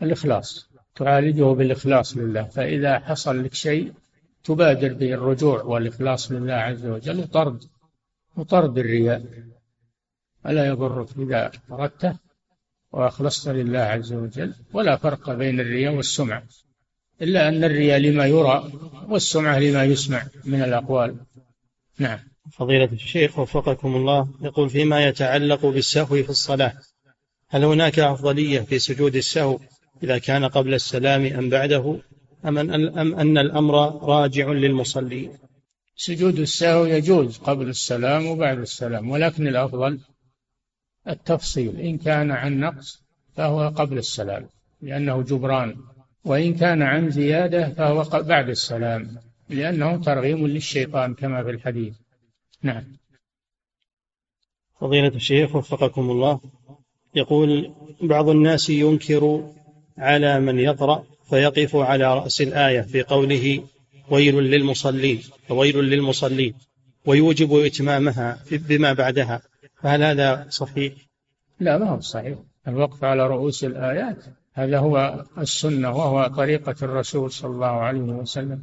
[0.00, 2.42] بالإخلاص تعالجه بالإخلاص لله.
[2.42, 3.92] فإذا حصل لك شيء
[4.44, 7.64] تبادر بالرجوع والإخلاص لله عز وجل وطرد
[8.36, 9.24] وطرد الرياء.
[10.46, 12.18] ألا يضرك إذا أردته
[12.92, 14.54] وأخلصت لله عز وجل.
[14.72, 16.42] ولا فرق بين الرياء والسمعة.
[17.22, 18.72] إلا أن الرياء لما يرى
[19.08, 21.16] والسمعة لما يسمع من الأقوال.
[21.98, 22.18] نعم.
[22.52, 26.72] فضيلة الشيخ وفقكم الله يقول فيما يتعلق بالسهو في الصلاة
[27.48, 29.58] هل هناك أفضلية في سجود السهو
[30.02, 32.00] إذا كان قبل السلام أم بعده
[32.44, 35.30] أم أن, أم أن الأمر راجع للمصلي؟
[35.96, 40.00] سجود السهو يجوز قبل السلام وبعد السلام ولكن الأفضل
[41.08, 43.02] التفصيل إن كان عن نقص
[43.36, 44.48] فهو قبل السلام
[44.82, 45.76] لأنه جبران.
[46.24, 49.16] وإن كان عن زيادة فهو بعد السلام
[49.48, 51.94] لأنه ترغيم للشيطان كما في الحديث.
[52.62, 52.84] نعم.
[54.80, 56.40] فضيلة الشيخ وفقكم الله
[57.14, 59.50] يقول بعض الناس ينكر
[59.98, 63.64] على من يقرأ فيقف على رأس الآية في قوله
[64.10, 66.54] ويل للمصلين ويل للمصلين
[67.06, 69.42] ويوجب إتمامها بما بعدها.
[69.82, 70.92] فهل هذا صحيح؟
[71.60, 72.38] لا ما هو صحيح.
[72.68, 78.62] الوقف على رؤوس الآيات هذا هو السنة وهو طريقة الرسول صلى الله عليه وسلم.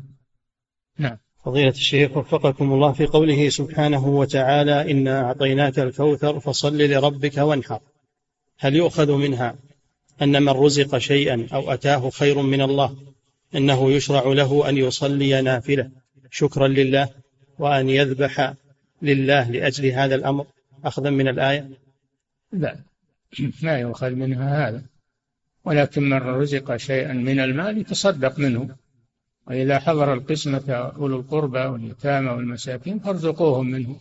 [0.97, 1.17] نعم.
[1.45, 7.79] فضيلة الشيخ وفقكم الله في قوله سبحانه وتعالى إنا أعطيناك الكوثر فصل لربك وانحر.
[8.59, 9.55] هل يؤخذ منها
[10.21, 12.95] أن من رزق شيئا أو أتاه خير من الله
[13.55, 15.89] أنه يشرع له أن يصلي نافلة
[16.31, 17.09] شكرا لله
[17.59, 18.53] وأن يذبح
[19.01, 20.45] لله لأجل هذا الأمر
[20.85, 21.69] أخذا من الآية؟
[22.51, 22.77] لا.
[23.63, 24.83] ما يؤخذ منها هذا.
[25.65, 28.75] ولكن من رزق شيئا من المال يتصدق منه.
[29.47, 33.95] وإذا حضر القسمة أولو القربى واليتامى والمساكين فارزقوهم منه.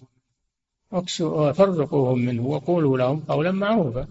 [1.52, 4.08] فارزقوهم منه وقولوا لهم قولا معروفا.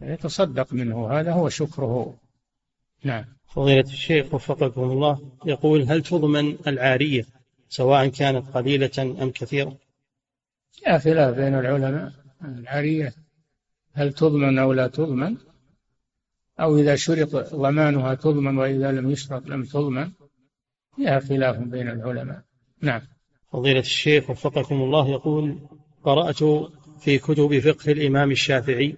[0.00, 1.10] يتصدق منه.
[1.10, 2.14] هذا هو شكره.
[3.04, 3.24] نعم.
[3.46, 7.26] فضيلة الشيخ وفقكم الله يقول هل تضمن العارية
[7.68, 9.76] سواء كانت قليلة أم كثيرة؟
[10.86, 12.12] لا خلاف بين العلماء.
[12.44, 13.14] العارية
[13.92, 15.36] هل تضمن أو لا تضمن؟
[16.60, 20.10] أو إذا شرط ضمانها تضمن وإذا لم يشرط لم تضمن
[20.96, 22.42] فيها خلاف بين العلماء.
[22.82, 23.00] نعم.
[23.52, 25.58] فضيلة الشيخ وفقكم الله يقول
[26.04, 26.42] قرأت
[27.00, 28.96] في كتب فقه الإمام الشافعي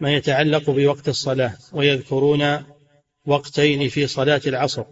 [0.00, 2.64] ما يتعلق بوقت الصلاة ويذكرون
[3.26, 4.84] وقتين في صلاة العصر.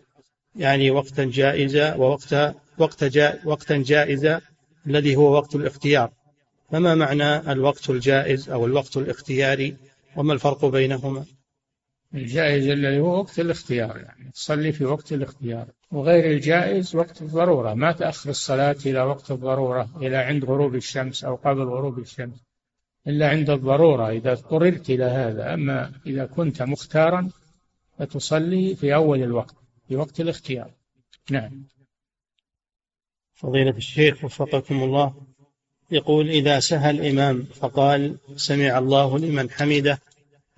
[0.56, 4.40] يعني وقتا جائزا ووقت وقت جا وقتا جائزا
[4.86, 6.10] الذي هو وقت الاختيار.
[6.70, 9.76] فما معنى الوقت الجائز أو الوقت الاختياري؟
[10.16, 11.24] وما الفرق بينهما؟
[12.14, 15.66] الجائز الذي هو وقت الاختيار يعني تصلي في وقت الاختيار.
[15.92, 21.34] وغير الجائز وقت الضرورة ما تأخر الصلاة إلى وقت الضرورة إلى عند غروب الشمس أو
[21.34, 22.44] قبل غروب الشمس
[23.06, 24.10] إلا عند الضرورة.
[24.10, 27.28] إذا اضطررت إلى هذا أما إذا كنت مختارا
[27.98, 29.54] فتصلي في أول الوقت
[29.88, 30.70] في وقت الاختيار.
[31.30, 31.64] نعم.
[33.34, 35.14] فضيلة الشيخ وفقكم الله
[35.90, 39.98] يقول إذا سهى الإمام فقال سمع الله لمن حمده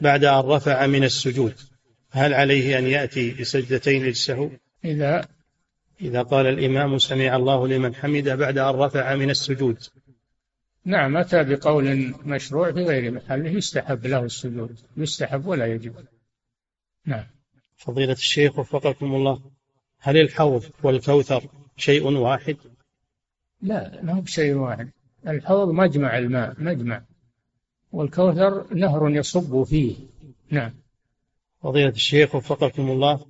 [0.02, 1.54] بعد أن رفع من السجود
[2.10, 4.50] هل عليه أن يأتي بسجدتين للسهو
[4.84, 5.28] إذا
[6.00, 9.78] إذا قال الإمام سمع الله لمن حمده بعد أن رفع من السجود.
[10.84, 15.94] نعم أتى بقول مشروع في غير محله يستحب له السجود يستحب ولا يجب.
[17.06, 17.24] نعم.
[17.76, 19.40] فضيلة الشيخ وفقكم الله
[19.98, 21.44] هل الحوض والكوثر
[21.76, 22.56] شيء واحد؟
[23.62, 24.90] لا ما هو بشيء واحد.
[25.26, 27.02] الحوض مجمع الماء مجمع.
[27.92, 29.96] والكوثر نهر يصب فيه.
[30.50, 30.72] نعم.
[31.62, 33.20] فضيلة الشيخ وفقكم الله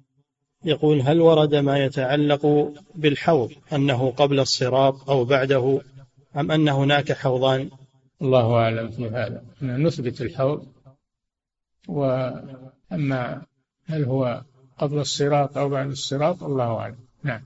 [0.65, 5.81] يقول هل ورد ما يتعلق بالحوض أنه قبل الصراط أو بعده
[6.37, 7.71] أم أن هناك حوضان؟
[8.23, 9.45] الله أعلم في هذا.
[9.63, 10.67] نثبت الحوض
[11.89, 13.43] وأما
[13.87, 14.43] هل هو
[14.79, 16.99] قبل الصراط أو بعد الصراط الله أعلم.
[17.23, 17.43] نعم.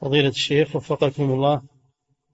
[0.00, 1.62] فضيلة الشيخ وفقكم الله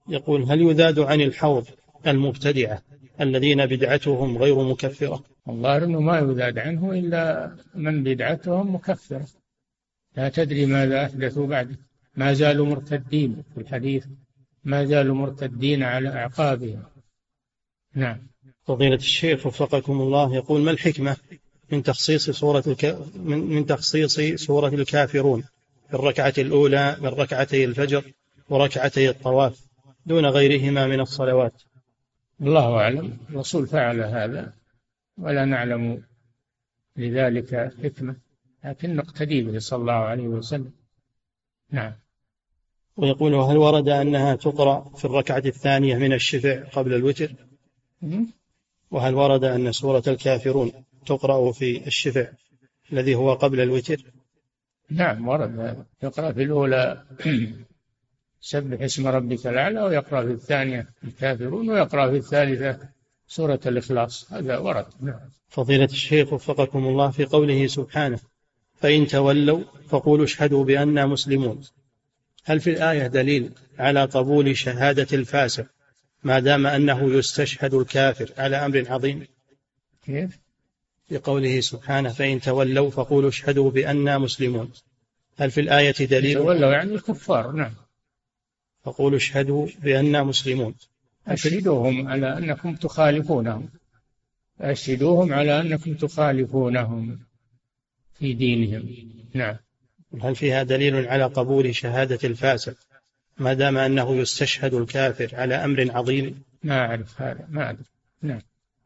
[0.07, 1.65] يقول هل يذاد عن الحوض
[2.07, 2.81] المبتدعة؟
[3.21, 5.23] الذين بدعتهم غير مكفرة.
[5.49, 9.27] الظاهر أنه ما يذاد عنه إلا من بدعتهم مكفرة.
[10.17, 11.75] لا تدري ماذا أحدثوا بعده.
[12.15, 14.05] ما زالوا مرتدين في الحديث.
[14.63, 16.83] ما زالوا مرتدين على أعقابهم.
[17.95, 18.17] نعم.
[18.63, 21.17] فضيلة الشيخ وفقكم الله يقول ما الحكمة
[21.71, 22.97] من تخصيص سورة الك...
[23.15, 23.37] من...
[23.37, 25.43] من تخصيص سورة الكافرون؟
[25.89, 28.03] في الركعة الأولى من ركعتي الفجر
[28.49, 29.59] وركعتي الطواف
[30.05, 31.61] دون غيرهما من الصلوات.
[32.41, 33.17] الله أعلم.
[33.29, 34.53] الرسول فعل هذا
[35.17, 36.03] ولا نعلم
[36.97, 38.15] لذلك حكمة
[38.65, 40.71] لكن نقتدي به صلى الله عليه وسلم.
[41.71, 41.93] نعم.
[42.97, 47.31] ويقول هل ورد أنها تقرأ في الركعة الثانية من الشفع قبل الوتر؟
[48.91, 50.71] وهل ورد أن سورة الكافرون
[51.05, 52.27] تقرأ في الشفع
[52.93, 53.97] الذي هو قبل الوتر؟
[54.89, 55.85] نعم ورد.
[56.03, 57.03] يقرأ في الأولى.
[58.41, 62.79] سبح اسم ربك الأعلى ويقرأ في الثانية الكافرون ويقرأ في الثالثة
[63.27, 64.33] سورة الإخلاص.
[64.33, 64.85] هذا ورد.
[65.01, 65.19] نعم.
[65.49, 68.19] فضيلة الشيخ وفقكم الله في قوله سبحانه
[68.75, 71.61] فإن تولوا فقولوا اشهدوا بأننا مسلمون.
[72.45, 75.65] هل في الآية دليل على قبول شهادة الفاسق
[76.23, 79.27] ما دام أنه يستشهد الكافر على أمر عظيم؟
[80.05, 80.39] كيف؟
[81.09, 84.71] في قوله سبحانه فإن تولوا فقولوا اشهدوا بأننا مسلمون.
[85.37, 87.51] هل في الآية دليل؟ تولوا يعني الكفار.
[87.51, 87.71] نعم.
[88.83, 90.75] فقولوا اشهدوا بأننا مسلمون.
[91.27, 93.69] أشهدوهم على أنكم تخالفونهم.
[94.61, 97.19] أشهدوهم على أنكم تخالفونهم
[98.19, 98.89] في دينهم.
[99.33, 99.55] نعم.
[100.21, 102.75] هل فيها دليل على قبول شهادة الفاسق؟
[103.37, 106.43] ما دام أنه يستشهد الكافر على أمر عظيم.
[106.63, 107.91] ما أعرف هذا ما أعرف.
[108.21, 108.41] نعم.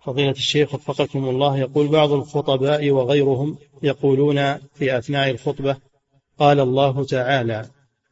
[0.05, 5.77] فضيلة الشيخ وفقكم الله يقول بعض الخطباء وغيرهم يقولون في أثناء الخطبة
[6.39, 7.69] قال الله تعالى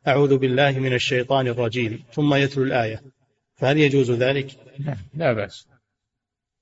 [0.07, 2.03] أعوذ بالله من الشيطان الرجيم.
[2.13, 3.01] ثم يتلو الآية.
[3.55, 4.47] فهل يجوز ذلك؟
[4.79, 5.67] لا, لا بأس.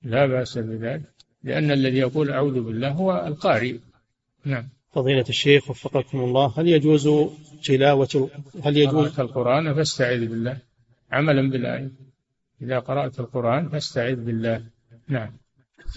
[0.02, 1.02] لا بأس بذلك.
[1.44, 3.76] لأن الذي يقول أعوذ بالله هو القارئ.
[4.44, 4.68] نعم.
[4.94, 7.08] فضيلة الشيخ وفقكم الله هل يجوز
[7.64, 8.30] تلاوة
[8.64, 10.58] هل يجوز قرأت القرآن فاستعذ بالله.
[11.12, 11.90] عملا بالآية.
[12.62, 14.64] إذا قرأت القرآن فاستعذ بالله.
[15.08, 15.41] نعم.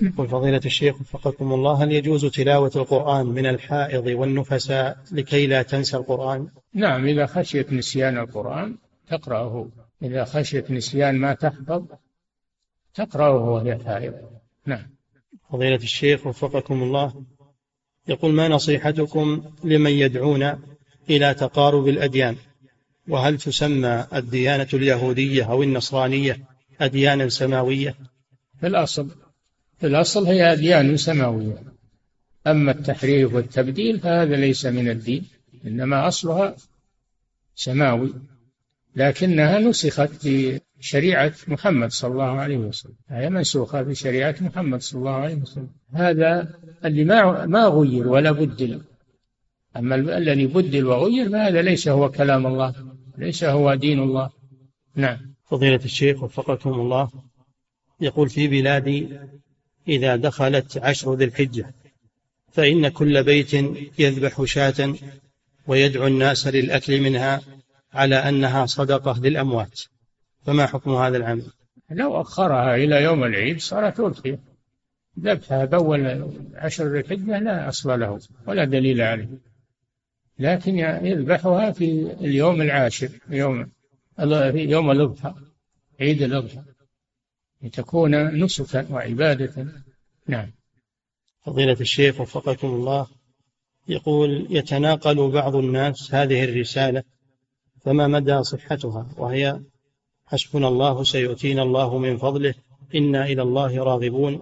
[0.01, 5.97] يقول فضيلة الشيخ وفقكم الله هل يجوز تلاوة القرآن من الحائض والنفساء لكي لا تنسى
[5.97, 8.77] القرآن؟ نعم إذا خشيت نسيان القرآن
[9.09, 9.69] تقرأه.
[10.03, 11.85] إذا خشيت نسيان ما تحفظ
[12.93, 14.13] تقرأه وهي حائض.
[14.65, 14.95] نعم.
[15.51, 17.25] فضيلة الشيخ وفقكم الله
[18.07, 20.55] يقول ما نصيحتكم لمن يدعون
[21.09, 22.35] إلى تقارب الأديان؟
[23.07, 26.39] وهل تسمى الديانة اليهودية أو النصرانية
[26.81, 27.95] أديانا سماوية؟
[28.59, 29.24] في الأصل
[29.77, 31.63] في الأصل هي أديان سماوية.
[32.47, 35.25] أما التحريف والتبديل فهذا ليس من الدين
[35.65, 36.55] إنما أصلها
[37.55, 38.13] سماوي.
[38.95, 40.27] لكنها نسخت
[40.79, 42.95] بشريعة محمد صلى الله عليه وسلم.
[43.09, 45.69] هي منسوخة بشريعة محمد صلى الله عليه وسلم.
[45.93, 48.81] هذا اللي ما ما غير ولا بدل
[49.77, 52.73] أما الذي بدل وغير فهذا ليس هو كلام الله
[53.17, 54.29] ليس هو دين الله.
[54.95, 55.35] نعم.
[55.49, 57.09] فضيلة الشيخ وفقكم الله
[58.01, 59.19] يقول في بلادي
[59.87, 61.73] إذا دخلت عشر ذي الحجة.
[62.51, 63.53] فإن كل بيت
[63.99, 64.95] يذبح شاة
[65.67, 67.41] ويدعو الناس للأكل منها
[67.93, 69.81] على أنها صدقة للأموات.
[70.45, 71.45] فما حكم هذا العمل؟
[71.91, 74.39] لو أخرها إلى يوم العيد صارت أضحية
[75.19, 79.29] ذبحها بأول عشر ذي الحجة لا أصل له ولا دليل عليه.
[80.39, 83.71] لكن يذبحها في اليوم العاشر يوم
[84.53, 85.33] يوم الأضحى
[86.01, 86.61] عيد الأضحى.
[87.61, 89.67] لتكون نسكا وعبادة.
[90.27, 90.51] نعم.
[91.45, 93.07] فضيلة الشيخ وفقكم الله
[93.87, 97.03] يقول يتناقل بعض الناس هذه الرسالة
[97.81, 99.59] فما مدى صحتها؟ وهي
[100.25, 102.53] حسبنا الله سيؤتينا الله من فضله
[102.95, 104.41] إنا إلى الله راغبون.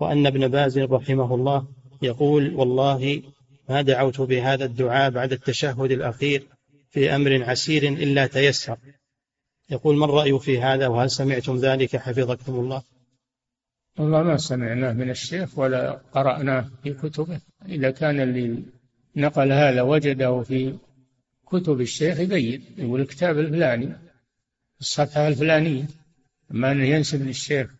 [0.00, 1.66] وأن ابن باز رحمه الله
[2.02, 3.22] يقول والله
[3.68, 6.46] ما دعوت بهذا الدعاء بعد التشهد الأخير
[6.90, 8.76] في أمر عسير إلا تيسر.
[9.70, 12.82] يقول ما الرأي في هذا وهل سمعتم ذلك حفظكم الله؟
[13.98, 17.40] والله ما سمعناه من الشيخ ولا قرأناه في كتبه.
[17.66, 18.62] إذا كان اللي
[19.16, 20.78] نقل هذا وجده في
[21.46, 23.96] كتب الشيخ يبين يقول الكتاب الفلاني
[24.80, 25.86] الصفحة الفلانية.
[26.50, 27.70] أما أن ينسب للشيخ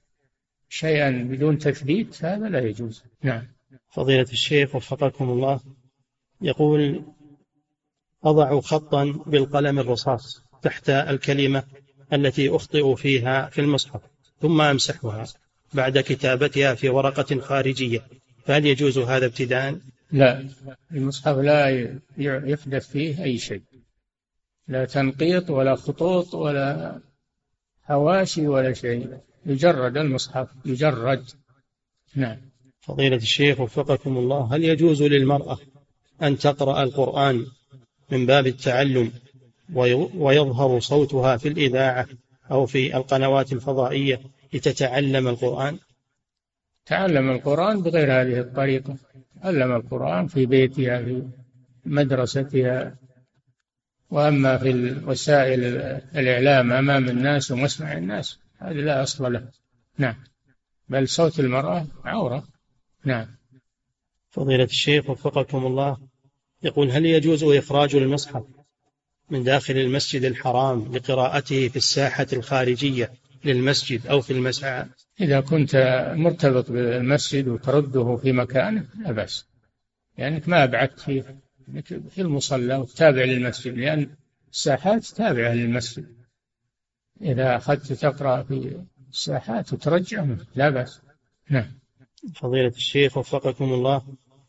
[0.68, 3.02] شيئا بدون تثبيت هذا لا يجوز.
[3.22, 3.42] نعم.
[3.90, 5.60] فضيلة الشيخ وفقكم الله
[6.42, 7.04] يقول
[8.24, 10.47] أضع خطا بالقلم الرصاص.
[10.62, 11.62] تحت الكلمة
[12.12, 14.00] التي أخطئ فيها في المصحف
[14.40, 15.26] ثم أمسحها
[15.74, 18.06] بعد كتابتها في ورقة خارجية.
[18.44, 19.78] فهل يجوز هذا ابتداء؟
[20.12, 20.48] لا
[20.92, 21.88] المصحف لا
[22.18, 23.62] يحدث فيه أي شيء.
[24.68, 27.00] لا تنقيط ولا خطوط ولا
[27.82, 29.18] حواشي ولا شيء.
[29.46, 31.24] يجرد المصحف يجرد
[32.14, 32.36] نعم.
[32.80, 35.58] فضيلة الشيخ وفقكم الله هل يجوز للمرأة
[36.22, 37.46] أن تقرأ القرآن
[38.10, 39.12] من باب التعلم
[39.74, 42.06] ويظهر صوتها في الإذاعة
[42.50, 44.20] أو في القنوات الفضائية
[44.52, 45.78] لتتعلم القرآن.
[46.86, 48.96] تعلم القرآن بغير هذه الطريقة.
[49.42, 51.22] علم القرآن في بيتها في
[51.84, 52.96] مدرستها.
[54.10, 55.64] وأما في وسائل
[56.16, 59.48] الإعلام أمام الناس ومسمع الناس هذا لا أصل له.
[59.98, 60.14] نعم.
[60.88, 62.44] بل صوت المرأة عورة.
[63.04, 63.26] نعم.
[64.30, 65.96] فضيلة الشيخ وفقكم الله.
[66.62, 68.44] يقول هل يجوز إخراج المصحف
[69.30, 73.12] من داخل المسجد الحرام لقراءته في الساحة الخارجية
[73.44, 74.86] للمسجد أو في المسعى
[75.20, 75.76] إذا كنت
[76.16, 79.46] مرتبط بالمسجد وترده في مكانه لا بأس.
[80.18, 81.38] لأنك ما أبعدت فيه
[82.10, 84.10] في المصلى وتابع للمسجد لأن
[84.52, 86.06] الساحات تابعة للمسجد.
[87.22, 91.00] إذا أخذت تقرأ في الساحات وترجع لا بأس.
[91.50, 91.78] نعم.
[92.34, 94.02] فضيلة الشيخ وفقكم الله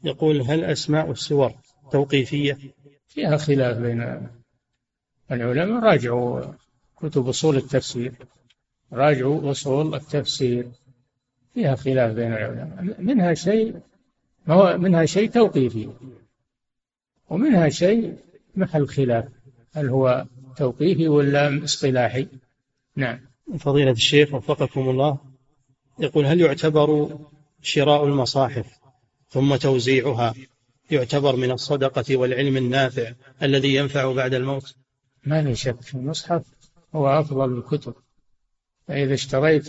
[0.04, 1.54] يقول هل أسماء السور
[1.92, 2.58] توقيفية؟
[3.08, 4.30] فيها خلاف بين
[5.32, 6.42] العلماء راجعوا
[6.98, 8.14] كتب أصول التفسير
[8.94, 10.68] راجعوا أصول التفسير.
[11.54, 13.02] فيها خلاف بين العلماء.
[13.02, 13.80] منها شيء
[14.48, 15.90] هو منها شيء توقيفي.
[17.30, 18.18] ومنها شيء
[18.56, 19.26] محل خلاف.
[19.74, 20.26] هل هو
[20.58, 22.28] توقيفي ولا اصطلاحي؟
[22.96, 23.20] نعم.
[23.60, 25.18] فضيلة الشيخ وفقكم الله.
[26.00, 27.18] يقول هل يعتبر
[27.62, 28.80] شراء المصاحف
[29.30, 30.34] ثم توزيعها
[30.92, 33.14] يعتبر من الصدقة والعلم النافع
[33.44, 34.76] الذي ينفع بعد الموت؟
[35.24, 36.46] ما في شك المصحف
[36.96, 37.94] هو أفضل الكتب.
[38.88, 39.68] فإذا اشتريت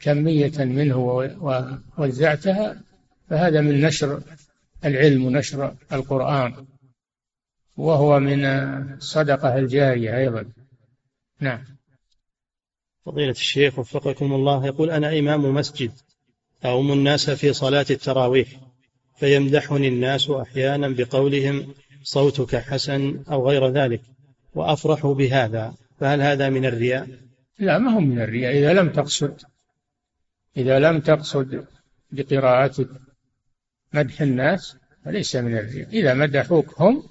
[0.00, 0.96] كمية منه
[1.98, 2.82] ووزعتها
[3.30, 4.22] فهذا من نشر
[4.84, 6.66] العلم ونشر القرآن.
[7.76, 10.44] وهو من الصدقة الجارية أيضا.
[11.40, 11.64] نعم.
[13.06, 15.92] فضيلة الشيخ وفقكم الله يقول أنا إمام مسجد
[16.64, 18.48] أؤم الناس في صلاة التراويح
[19.16, 24.00] فيمدحني الناس أحيانا بقولهم صوتك حسن أو غير ذلك.
[24.56, 27.08] وأفرح بهذا فهل هذا من الرياء؟
[27.58, 29.40] لا ما هو من الرياء إذا لم تقصد
[30.56, 31.66] إذا لم تقصد
[32.10, 32.88] بقراءتك
[33.92, 37.02] مدح الناس فليس من الرياء إذا مدحوك هم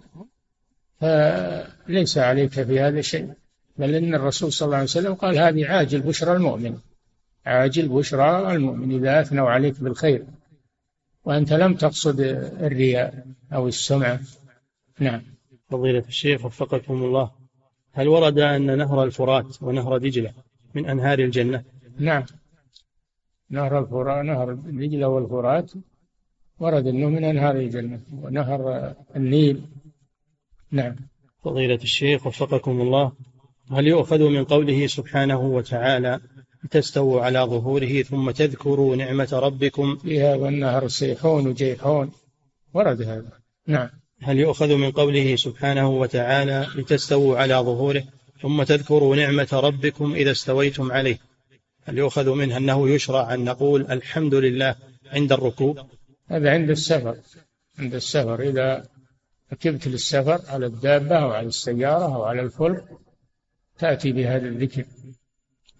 [0.99, 3.33] فليس عليك في هذا شيء
[3.77, 6.77] بل إن الرسول صلى الله عليه وسلم قال هذه عاجل بشرى المؤمن
[7.45, 10.25] عاجل بشرى المؤمن إذا أثنوا عليك بالخير
[11.25, 12.19] وأنت لم تقصد
[12.61, 14.19] الرياء أو السمعة
[14.99, 15.34] نعم
[15.69, 17.31] فضيلة الشيخ وفقكم الله.
[17.93, 20.33] هل ورد أن نهر الفرات ونهر دجلة
[20.73, 21.63] من أنهار الجنة؟
[21.99, 22.23] نعم.
[23.49, 25.71] نهر الفرات نهر دجلة والفرات
[26.59, 29.61] ورد أنه من أنهار الجنة ونهر النيل.
[30.71, 30.95] نعم.
[31.43, 33.11] فضيلة الشيخ وفقكم الله.
[33.71, 36.19] هل يؤخذ من قوله سبحانه وتعالى
[36.71, 42.11] تستووا على ظهوره ثم تذكروا نعمة ربكم في هذا النهر سيحون وجيحون.
[42.73, 43.31] ورد هذا.
[43.67, 43.89] نعم.
[44.21, 48.03] هل يؤخذ من قوله سبحانه وتعالى لتستووا على ظهوره
[48.41, 51.17] ثم تذكروا نعمة ربكم إذا استويتم عليه؟
[51.83, 54.75] هل يؤخذ منها أنه يشرع أن نقول الحمد لله
[55.11, 55.79] عند الركوب؟
[56.27, 57.15] هذا عند السفر
[57.79, 58.41] عند السفر.
[58.41, 58.85] إذا
[59.53, 62.83] ركبت للسفر على الدابة أو على السيارة أو على الفلك
[63.79, 64.85] تأتي بهذا الذكر.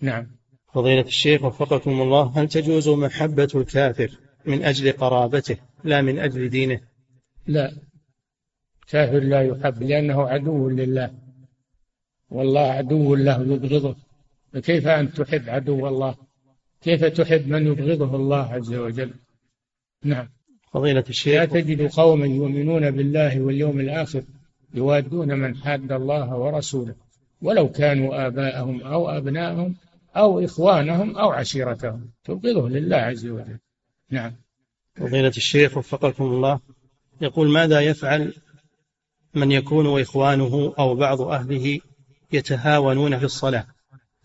[0.02, 0.28] نعم.
[0.74, 4.12] فضيلة الشيخ وفقكم الله هل تجوز محبة الكافر
[4.46, 6.82] من أجل قرابته لا من أجل دينه؟
[7.48, 7.76] لا.
[8.88, 11.12] كافر لا يحب لأنه عدو لله.
[12.30, 13.96] والله عدو له يبغضه.
[14.54, 16.16] فكيف أنت تحب عدو الله؟
[16.82, 19.14] كيف تحب من يبغضه الله عز وجل؟
[20.04, 20.28] نعم.
[20.72, 21.36] فضيلة الشيخ.
[21.36, 24.24] لا تجد قوما يؤمنون بالله واليوم الآخر
[24.74, 26.96] يوادون من حاد الله ورسوله
[27.42, 29.76] ولو كانوا آباءهم أو أبناءهم
[30.16, 32.12] أو إخوانهم أو عشيرتهم.
[32.24, 33.58] تبغضه لله عز وجل.
[34.10, 34.34] نعم.
[34.96, 36.60] فضيلة الشيخ وفقكم الله.
[37.22, 38.34] يقول ماذا يفعل
[39.36, 41.80] من يكون إخوانه أو بعض أهله
[42.32, 43.68] يتهاونون في الصلاة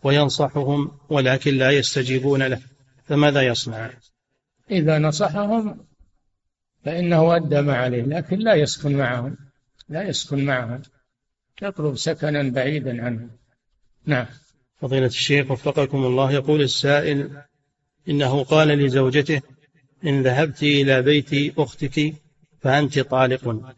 [0.03, 2.61] وينصحهم ولكن لا يستجيبون له
[3.05, 3.91] فماذا يصنع؟
[4.71, 5.87] إذا نصحهم
[6.85, 9.37] فإنه أدى ما عليه لكن لا يسكن معهم
[9.89, 10.83] لا يسكن معهم
[11.63, 13.31] يطلب سكنا بعيدا عنهم
[14.07, 14.27] نعم.
[14.81, 17.43] فضيلة الشيخ وفقكم الله يقول السائل
[18.09, 19.43] إنه قال لزوجته
[20.05, 22.15] إن ذهبت إلى بيت أختك
[22.61, 23.75] فأنت طالق.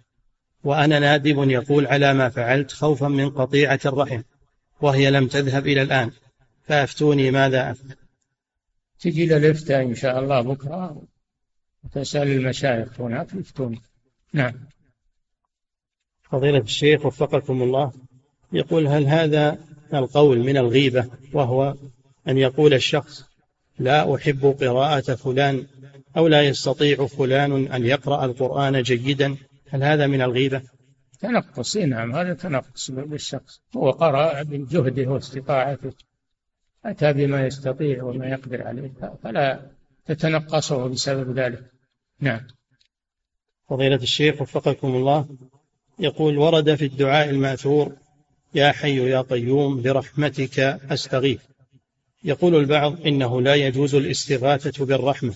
[0.64, 4.22] وأنا نادب يقول على ما فعلت خوفا من قطيعة الرحم
[4.80, 6.10] وهي لم تذهب إلى الآن
[6.64, 7.96] فأفتوني ماذا أفعل؟
[9.00, 11.02] تجي للإفتاء إن شاء الله بكرة
[11.84, 13.80] وتسأل المشايخ هناك يفتون
[14.32, 14.52] نعم.
[16.22, 17.92] فضيلة الشيخ وفقكم الله
[18.52, 19.58] يقول هل هذا
[19.94, 21.74] القول من الغيبة وهو
[22.28, 23.24] أن يقول الشخص
[23.78, 25.66] لا أحب قراءة فلان
[26.16, 29.36] أو لا يستطيع فلان أن يقرأ القرآن جيدا؟
[29.72, 30.62] هل هذا من الغيبة؟
[31.20, 33.60] تنقص نعم هذا تنقص بالشخص.
[33.76, 35.92] هو قرأ بجهده واستطاعته.
[36.84, 38.92] أتى بما يستطيع وما يقدر عليه
[39.22, 39.70] فلا
[40.06, 41.70] تتنقصه بسبب ذلك.
[42.20, 42.40] نعم.
[43.68, 45.28] فضيلة الشيخ وفقكم الله
[45.98, 47.96] يقول ورد في الدعاء المأثور
[48.54, 50.58] يا حي يا قيوم برحمتك
[50.90, 51.40] أستغيث
[52.24, 55.34] يقول البعض إنه لا يجوز الاستغاثة بالرحمة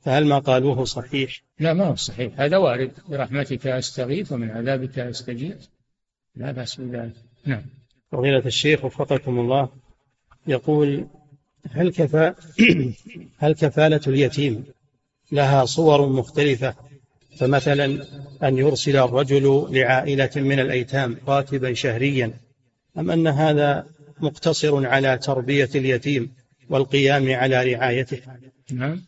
[0.00, 2.40] فهل ما قالوه صحيح؟ لا ما هو صحيح.
[2.40, 2.92] هذا وارد.
[3.08, 5.56] برحمتك أستغيث ومن عذابك أستجير.
[6.36, 7.14] لا بأس بذلك.
[7.46, 7.62] نعم.
[8.12, 9.68] فضيلة الشيخ وفقكم الله
[10.46, 11.06] يقول
[11.70, 12.34] هل كفى
[13.42, 14.64] هل كفالة اليتيم
[15.32, 16.74] لها صور مختلفة؟
[17.38, 18.04] فمثلا
[18.42, 22.32] أن يرسل الرجل لعائلة من الأيتام راتبا شهريا
[22.98, 23.86] أم أن هذا
[24.20, 26.32] مقتصر على تربية اليتيم
[26.70, 28.20] والقيام على رعايته؟
[28.72, 29.02] نعم.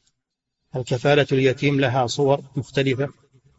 [0.76, 3.08] الكفالة اليتيم لها صور مختلفة.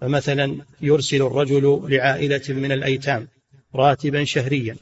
[0.01, 3.27] فمثلا يرسل الرجل لعائلة من الأيتام
[3.75, 4.75] راتبا شهريا.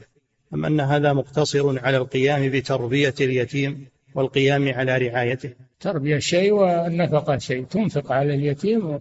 [0.54, 5.50] أم أن هذا مقتصر على القيام بتربية اليتيم والقيام على رعايته.
[5.80, 7.64] تربية شيء والنفقة شيء.
[7.64, 9.00] تنفق على اليتيم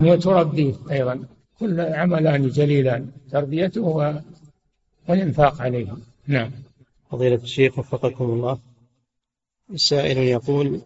[0.00, 1.24] وتربيه أيضا.
[1.58, 3.10] كل عملان جليلان.
[3.30, 4.14] تربيته
[5.08, 5.96] والإنفاق عليه.
[6.26, 6.50] نعم.
[7.10, 8.58] فضيلة الشيخ وفقكم الله.
[9.74, 10.80] السائل يقول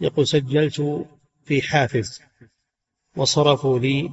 [0.00, 1.06] يقول سجلت
[1.44, 2.20] في حافز
[3.16, 4.10] وصرفوا لي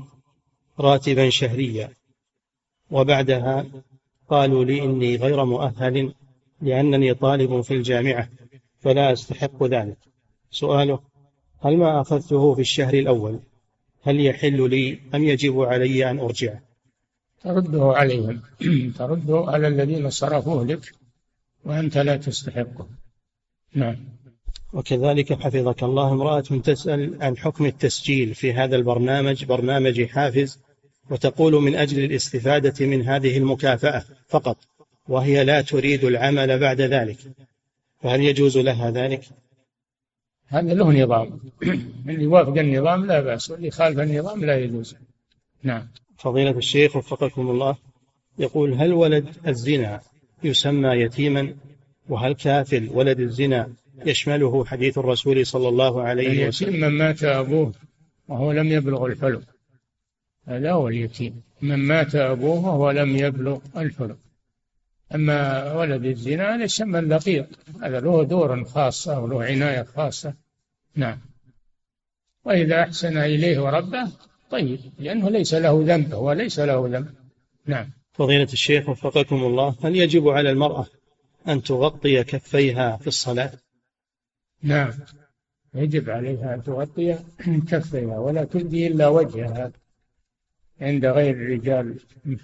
[0.79, 1.89] راتبا شهريا.
[2.91, 3.65] وبعدها
[4.29, 6.13] قالوا لي إني غير مؤهل
[6.61, 8.29] لأنني طالب في الجامعة
[8.79, 9.97] فلا أستحق ذلك.
[10.51, 10.99] سؤاله
[11.59, 13.39] هل ما أخذته في الشهر الأول؟
[14.03, 16.61] هل يحل لي أم يجب علي أن أرجعه
[17.43, 18.41] ترده عليهم
[18.97, 20.93] ترده على الذين صرفوه لك
[21.65, 22.87] وأنت لا تستحقه.
[23.73, 23.95] نعم.
[24.73, 30.59] وكذلك حفظك الله امرأة تسأل عن حكم التسجيل في هذا البرنامج برنامج حافز
[31.09, 34.57] وتقول من أجل الاستفادة من هذه المكافأة فقط
[35.07, 37.17] وهي لا تريد العمل بعد ذلك.
[38.01, 39.21] فهل يجوز لها ذلك؟
[40.47, 41.39] هذا له نظام.
[42.09, 44.95] اللي يوافق النظام لا بأس واللي خالف النظام لا يجوز.
[45.63, 45.87] نعم.
[46.17, 47.75] فضيلة الشيخ وفقكم الله
[48.39, 50.01] يقول هل ولد الزنا
[50.43, 51.55] يسمى يتيما؟
[52.09, 53.69] وهل كافل ولد الزنا
[54.07, 56.69] يشمله حديث الرسول صلى الله عليه وسلم.
[56.69, 57.73] اليتيم من مات أبوه
[58.27, 59.43] وهو لم يبلغ الحلم.
[60.47, 61.41] هذا هو اليتيم.
[61.61, 64.17] من مات أبوه وهو لم يبلغ الحلم.
[65.15, 67.47] أما ولد الزنا هذا يسمى اللقيط.
[67.81, 70.33] هذا له دور خاصة وله عناية خاصة.
[70.95, 71.19] نعم.
[72.45, 74.07] وإذا أحسن إليه وربه
[74.51, 77.09] طيب لأنه ليس له ذنب هو ليس له ذنب.
[77.65, 77.89] نعم.
[78.13, 80.85] فضيلة الشيخ وفقكم الله هل يجب على المرأة
[81.47, 83.51] أن تغطي كفيها في الصلاة؟
[84.63, 84.91] نعم.
[85.75, 87.17] يجب عليها أن تغطي
[87.71, 89.71] كفيها ولا تبدي إلا وجهها
[90.81, 91.95] عند غير الرجال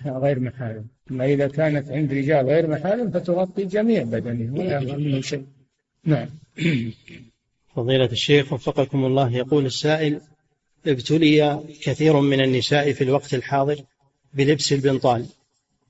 [0.05, 0.88] غير محارم.
[1.11, 5.45] أما إذا كانت عند رجال غير محارم فتغطي جميع بدنها ولا منه شيء.
[6.03, 6.28] نعم.
[7.76, 10.22] فضيلة الشيخ وفقكم الله يقول السائل
[10.88, 13.82] ابتلي كثير من النساء في الوقت الحاضر
[14.34, 15.26] بلبس البنطال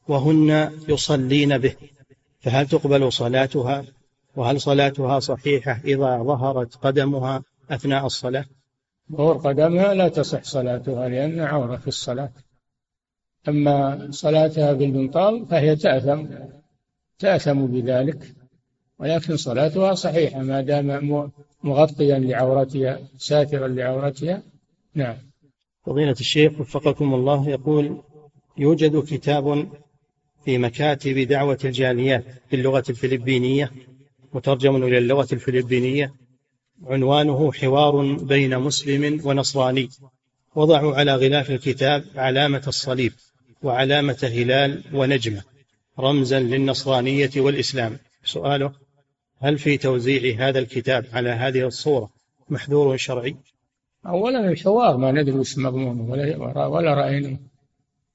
[0.08, 1.76] وهن يصلين به
[2.40, 3.86] فهل تقبل صلاتها؟
[4.38, 8.46] وهل صلاتها صحيحة إذا ظهرت قدمها أثناء الصلاة؟
[9.12, 12.32] ظهور قدمها لا تصح صلاتها لأن عورة في الصلاة.
[13.48, 16.26] أما صلاتها بالبنطال فهي تأثم
[17.20, 18.36] تأثم بذلك
[19.00, 21.32] ولكن صلاتها صحيحة ما دام
[21.64, 24.44] مغطيا لعورتها ساترا لعورتها.
[24.96, 25.16] نعم.
[25.86, 28.02] فضيلة الشيخ وفقكم الله يقول
[28.58, 29.68] يوجد كتاب
[30.46, 33.72] في مكاتب دعوة الجاليات باللغة الفلبينية
[34.38, 36.14] مترجم إلى اللغة الفلبينية.
[36.86, 39.90] عنوانه حوار بين مسلم ونصراني.
[40.56, 43.14] وضعوا على غلاف الكتاب علامة الصليب
[43.64, 45.44] وعلامة هلال ونجمة.
[46.00, 47.98] رمزا للنصرانية والإسلام.
[48.26, 48.72] سؤاله
[49.42, 52.10] هل في توزيع هذا الكتاب على هذه الصورة؟
[52.50, 53.36] محذور شرعي؟
[54.06, 57.38] أولا الحوار ما ندري وش مضمونه ولا ولا رأينا.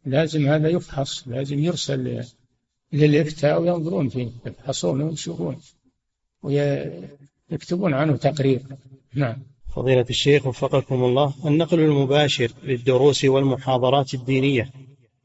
[0.06, 2.24] لازم هذا يفحص لازم يرسل
[2.92, 5.60] للإفتاء وينظرون فيه يفحصون ويشوفون
[6.42, 8.62] ويكتبون عنه تقرير
[9.14, 9.36] نعم
[9.74, 14.70] فضيلة الشيخ وفقكم الله النقل المباشر للدروس والمحاضرات الدينية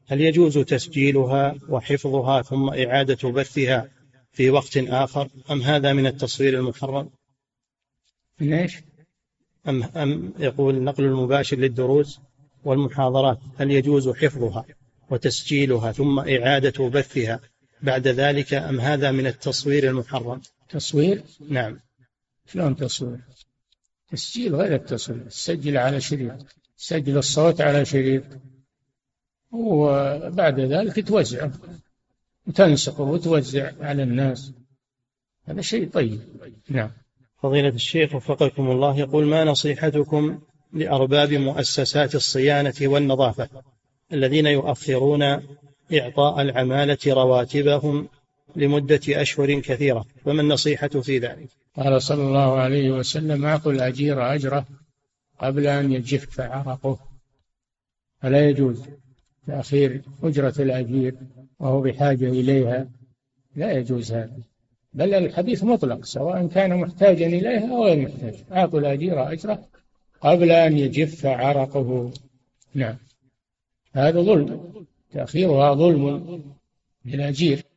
[0.06, 3.88] هل يجوز تسجيلها وحفظها ثم إعادة بثها
[4.32, 7.10] في وقت آخر أم هذا من التصوير المحرم؟
[8.40, 8.78] من إيش؟
[9.68, 12.20] أم أم يقول النقل المباشر للدروس
[12.64, 14.64] والمحاضرات هل يجوز حفظها
[15.10, 17.40] وتسجيلها ثم إعادة بثها
[17.82, 21.80] بعد ذلك أم هذا من التصوير المحرم؟ تصوير؟ نعم.
[22.46, 23.20] شلون تصوير؟
[24.10, 25.24] تسجيل غير التصوير.
[25.24, 26.46] تسجل على شريط.
[26.76, 28.24] سجل الصوت على شريط.
[29.52, 31.52] وبعد ذلك توزعه
[32.46, 34.52] وتنسقه وتوزع على الناس.
[35.46, 36.20] هذا شيء طيب.
[36.68, 36.90] نعم.
[37.42, 40.40] فضيلة الشيخ وفقكم الله يقول ما نصيحتكم
[40.72, 43.48] لأرباب مؤسسات الصيانة والنظافة
[44.12, 45.22] الذين يؤخرون
[45.92, 48.08] إعطاء العمالة رواتبهم
[48.56, 54.66] لمدة أشهر كثيرة فما النصيحة في ذلك؟ قال صلى الله عليه وسلم أعطوا الأجير أجره
[55.38, 56.98] قبل أن يجف عرقه.
[58.22, 58.82] فلا يجوز
[59.46, 61.14] تأخير أجرة الأجير
[61.58, 62.88] وهو بحاجة إليها.
[63.56, 64.38] لا يجوز هذا
[64.92, 68.34] بل الحديث مطلق سواء كان محتاجا إليها أو غير محتاج.
[68.52, 69.64] أعطوا الأجير أجره
[70.20, 72.12] قبل أن يجف عرقه.
[72.74, 72.96] نعم
[73.92, 76.42] هذا ظلم تأخيرها ظلم
[77.04, 77.67] للأجير.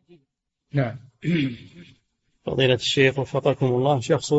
[0.73, 0.97] نعم.
[2.45, 4.33] فضيلة الشيخ وفقكم الله شخص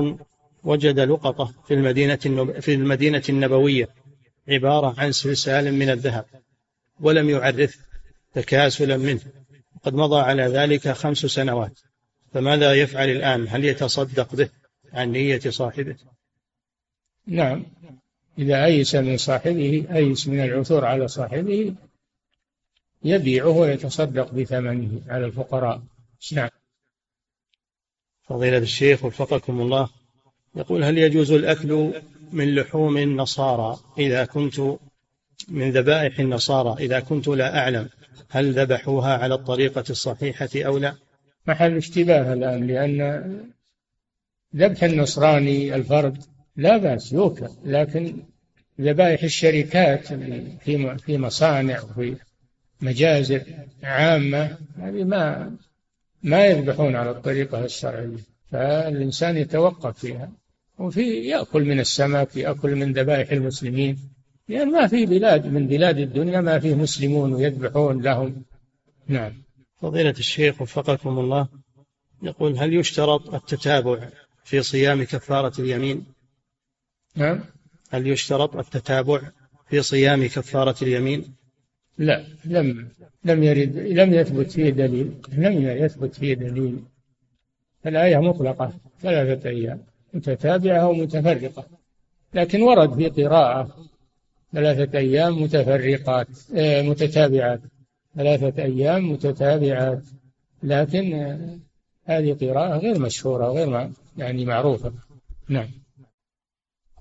[0.64, 2.16] وجد لقطة في المدينة
[2.60, 3.88] في المدينة النبوية
[4.48, 6.24] عبارة عن سلسال من الذهب
[7.00, 7.78] ولم يعرف
[8.34, 9.20] تكاسلا منه.
[9.82, 11.80] قد مضى على ذلك خمس سنوات.
[12.32, 14.48] فماذا يفعل الآن؟ هل يتصدق به
[14.92, 15.96] عن نية صاحبه؟
[17.26, 17.64] نعم.
[18.38, 21.74] إذا أيس من صاحبه أيس من العثور على صاحبه
[23.04, 25.82] يبيعه ويتصدق بثمنه على الفقراء.
[26.32, 26.48] نعم.
[28.22, 29.88] فضيلة الشيخ وفقكم الله.
[30.56, 31.92] يقول هل يجوز الأكل
[32.32, 34.60] من لحوم النصارى إذا كنت
[35.48, 37.88] من ذبائح النصارى؟ إذا كنت لا أعلم
[38.30, 40.94] هل ذبحوها على الطريقة الصحيحة أو لا؟
[41.46, 43.52] محل اشتباه الآن لأن
[44.56, 46.18] ذبح النصراني الفرد
[46.56, 48.22] لا بأس يوكل لكن
[48.80, 50.06] ذبائح الشركات
[50.64, 52.16] في في مصانع وفي
[52.80, 53.42] مجازر
[53.82, 55.56] عامة هذه ما
[56.22, 58.16] ما يذبحون على الطريقة الشرعية
[58.50, 60.32] فالإنسان يتوقف فيها.
[60.78, 63.98] وفي يأكل من السمك يأكل من ذبائح المسلمين.
[64.48, 68.44] لأن ما في بلاد من بلاد الدنيا ما فيه مسلمون ويذبحون لهم.
[69.08, 69.32] نعم.
[69.76, 71.48] فضيلة الشيخ وفقكم الله
[72.22, 74.08] يقول هل يشترط التتابع
[74.44, 76.04] في صيام كفارة اليمين؟
[77.16, 77.44] نعم.
[77.90, 79.20] هل يشترط التتابع
[79.68, 81.34] في صيام كفارة اليمين؟
[81.98, 82.88] لا لم
[83.24, 86.78] لم يرد لم يثبت فيه دليل لم يثبت فيه دليل.
[87.86, 89.82] الآية مطلقة ثلاثة أيام
[90.14, 91.66] متتابعة ومتفرقة.
[92.34, 93.76] لكن ورد في قراءة
[94.52, 97.60] ثلاثة أيام متفرقات آه، متتابعات.
[98.16, 100.02] ثلاثة أيام متتابعات.
[100.62, 101.58] لكن آه،
[102.04, 104.92] هذه قراءة غير مشهورة غير يعني معروفة.
[105.48, 105.68] نعم.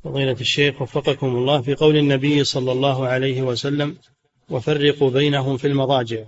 [0.03, 3.97] فضيلة الشيخ وفقكم الله في قول النبي صلى الله عليه وسلم
[4.51, 6.23] وفرقوا بينهم في المضاجع.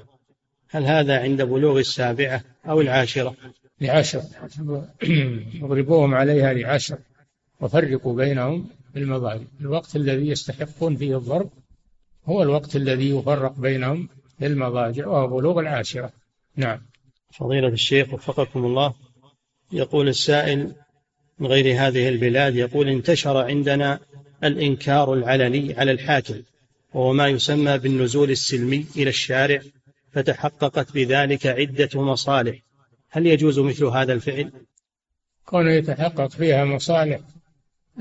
[0.70, 3.36] هل هذا عند بلوغ السابعة أو العاشرة؟
[3.82, 4.22] لعشر
[5.64, 6.98] اضربوهم عليها لعشر
[7.62, 9.44] وفرقوا بينهم في المضاجع.
[9.62, 11.50] الوقت الذي يستحقون فيه الضرب
[12.26, 14.10] هو الوقت الذي يفرق بينهم
[14.40, 16.12] في المضاجع وهو بلوغ العاشرة.
[16.56, 16.82] نعم.
[17.34, 18.94] فضيلة الشيخ وفقكم الله.
[19.72, 20.76] يقول السائل
[21.40, 24.00] من غير هذه البلاد يقول انتشر عندنا
[24.44, 26.42] الإنكار العلني على الحاكم.
[26.94, 29.62] وهو ما يسمى بالنزول السلمي إلى الشارع
[30.12, 32.60] فتحققت بذلك عدة مصالح.
[33.10, 34.52] هل يجوز مثل هذا الفعل؟
[35.46, 37.20] كونه يتحقق فيها مصالح.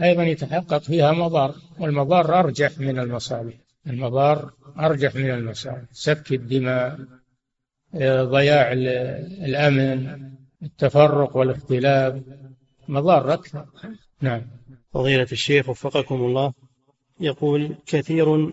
[0.03, 3.55] أيضا يتحقق فيها مضار والمضار أرجح من المصالح.
[3.86, 5.82] المضار أرجح من المصالح.
[5.93, 6.99] سفك الدماء
[8.22, 10.30] ضياع الأمن
[10.62, 12.22] التفرق والاختلاف
[12.88, 13.66] مضار أكثر.
[14.20, 14.43] نعم.
[14.95, 16.53] فضيلة الشيخ وفقكم الله.
[17.20, 18.53] يقول كثير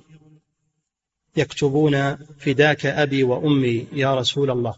[1.37, 4.75] يكتبون فداك أبي وأمي يا رسول الله.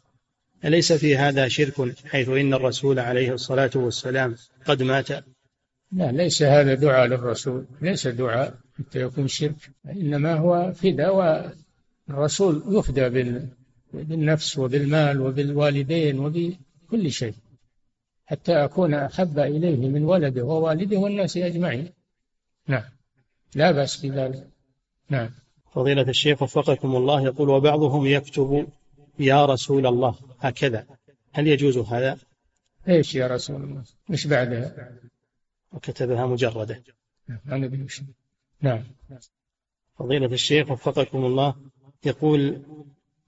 [0.66, 4.36] أليس في هذا شرك حيث إن الرسول عليه الصلاة والسلام
[4.66, 5.10] قد مات؟
[5.92, 7.66] لا ليس هذا دعاء للرسول.
[7.82, 9.72] ليس دعاء حتى يكون شرك.
[9.90, 11.16] إنما هو فداء
[12.10, 13.34] والرسول يفدى
[13.94, 17.34] بالنفس وبالمال وبالوالدين وبكل شيء.
[18.26, 21.90] حتى أكون أحب إليه من ولده ووالده والناس أجمعين.
[22.68, 22.84] نعم.
[23.56, 24.48] لا بأس بذلك.
[25.10, 25.30] نعم.
[25.72, 28.68] فضيلة الشيخ وفقكم الله يقول وبعضهم يكتب
[29.20, 30.86] يا رسول الله هكذا
[31.34, 32.18] هل يجوز هذا؟
[32.88, 34.92] إيش يا رسول الله؟ إيش بعدها؟
[35.74, 36.84] وكتبها مجردة
[37.48, 37.88] أنا
[38.62, 38.84] نعم
[40.00, 41.56] فضيلة الشيخ وفقكم الله
[42.06, 42.62] يقول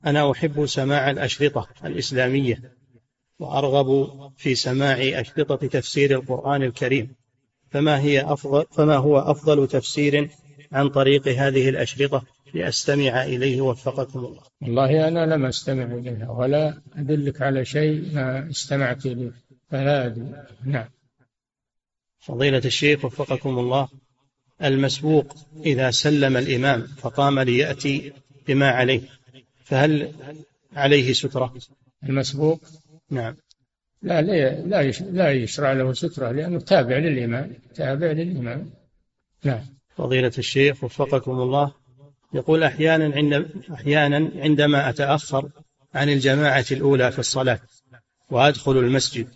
[0.06, 2.74] أنا أحب سماع الأشرطة الإسلامية
[3.40, 7.16] وأرغب في سماع أشرطة تفسير القرآن الكريم
[7.70, 10.30] فما هي أفضل فما هو أفضل تفسير
[10.72, 12.24] عن طريق هذه الأشرطة
[12.54, 14.44] لأستمع إليه وفقكم الله.
[14.62, 19.32] والله أنا لم أستمع إليها ولا أدلك على شيء ما استمعت إليه
[19.70, 20.46] فلا أدري.
[20.66, 20.90] نعم.
[22.20, 23.88] فضيلة الشيخ وفقكم الله
[24.64, 25.36] المسبوق
[25.66, 28.14] إذا سلم الإمام فقام ليأتي
[28.48, 29.02] بما عليه
[29.64, 30.14] فهل
[30.76, 31.54] عليه سترة؟
[32.04, 32.62] المسبوق؟
[33.10, 33.36] نعم.
[34.02, 38.70] لا لا لا, لا يشرع له سترة لأنه تابع للإمام تابع للإمام.
[39.44, 39.62] نعم.
[39.96, 41.72] فضيلة الشيخ وفقكم الله
[42.34, 45.50] يقول أحيانا عند أحيانا عندما أتأخر
[45.94, 47.60] عن الجماعة الأولى في الصلاة
[48.30, 49.28] وأدخل المسجد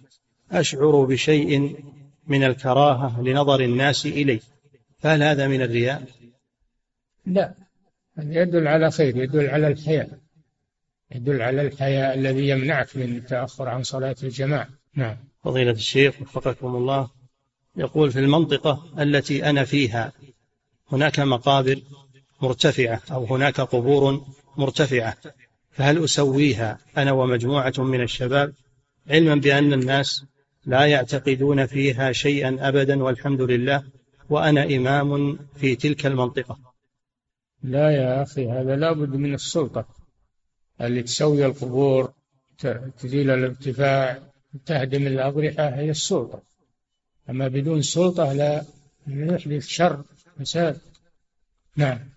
[0.52, 1.84] أشعر بشيء
[2.28, 4.40] من الكراهة لنظر الناس إلي
[5.00, 6.04] فهل هذا من الرياء؟
[7.26, 7.54] لا
[8.18, 10.10] يدل على خير يدل على الحياء
[11.16, 14.70] يدل على الحياء الذي يمنعك من التأخر عن صلاة الجماعة.
[14.96, 15.18] نعم.
[15.44, 17.10] فضيلة الشيخ وفقكم الله
[17.76, 20.14] يقول في المنطقة التي أنا فيها
[20.92, 21.82] هناك مقابر
[22.42, 24.26] مرتفعة أو هناك قبور
[24.58, 25.18] مرتفعة
[25.72, 28.54] فهل أسويها أنا ومجموعة من الشباب
[29.10, 30.26] علما بأن الناس
[30.66, 33.84] لا يعتقدون فيها شيئا أبدا والحمد لله
[34.30, 36.60] وأنا إمام في تلك المنطقة؟
[37.64, 39.86] لا يا أخي هذا لابد من السلطة.
[40.82, 42.14] اللي تسوي القبور
[43.00, 44.20] تزيل الارتفاع
[44.66, 46.42] تهدم الأضرحة هي السلطة.
[47.30, 48.66] أما بدون سلطة لا
[49.08, 50.04] يحدث شر
[50.40, 50.78] فساد.
[51.76, 52.17] نعم.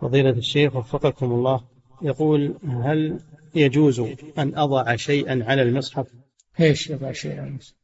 [0.00, 1.64] فضيلة الشيخ وفقكم الله.
[2.02, 3.20] يقول هل
[3.54, 4.00] يجوز
[4.38, 6.06] أن أضع شيئا على المصحف؟
[6.60, 7.74] إيش يضع شيئا على المصحف؟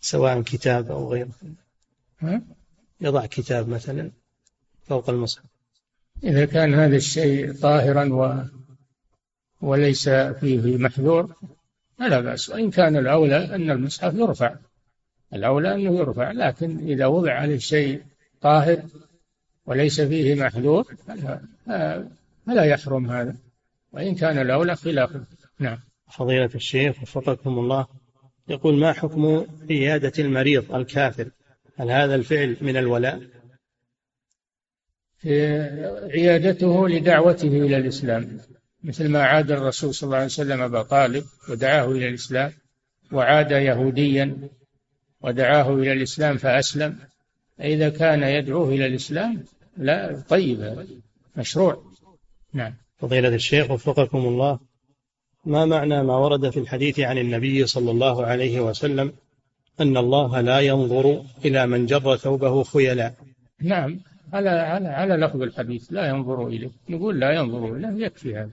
[0.00, 1.30] سواء كتاب أو غيره؟
[3.00, 4.10] يضع كتاب مثلا
[4.82, 5.44] فوق المصحف.
[6.24, 8.44] إذا كان هذا الشيء طاهرا و...
[9.60, 11.34] وليس فيه محذور
[11.98, 12.50] فلا بأس.
[12.50, 14.56] وإن كان الأولى أن المصحف يرفع.
[15.34, 18.02] الأولى أنه يرفع لكن إذا وضع عليه شيء
[18.40, 18.82] طاهر
[19.70, 20.84] وليس فيه محذور
[22.46, 23.36] فلا, يحرم هذا.
[23.92, 25.24] وإن كان الأولى خلافه
[25.58, 25.78] نعم.
[26.12, 27.86] فضيلة الشيخ وفقكم الله
[28.48, 31.30] يقول ما حكم عيادة المريض الكافر؟
[31.78, 33.20] هل هذا الفعل من الولاء؟
[35.18, 35.46] في
[36.14, 38.38] عيادته لدعوته إلى الإسلام.
[38.84, 42.52] مثل ما عاد الرسول صلى الله عليه وسلم أبا طالب ودعاه إلى الإسلام
[43.12, 44.36] وعاد يهوديا
[45.20, 46.98] ودعاه إلى الإسلام فأسلم.
[47.60, 49.44] إذا كان يدعوه إلى الإسلام
[49.76, 50.86] لا طيب
[51.36, 51.82] مشروع.
[52.52, 52.74] نعم.
[52.98, 54.58] فضيلة الشيخ وفقكم الله.
[55.44, 59.12] ما معنى ما ورد في الحديث عن النبي صلى الله عليه وسلم
[59.80, 63.14] أن الله لا ينظر إلى من جر ثوبه خيلاء؟
[63.62, 64.00] نعم.
[64.32, 66.70] على على على لفظ الحديث لا ينظر إليه.
[66.88, 68.52] نقول لا ينظر إليه يكفي هذا.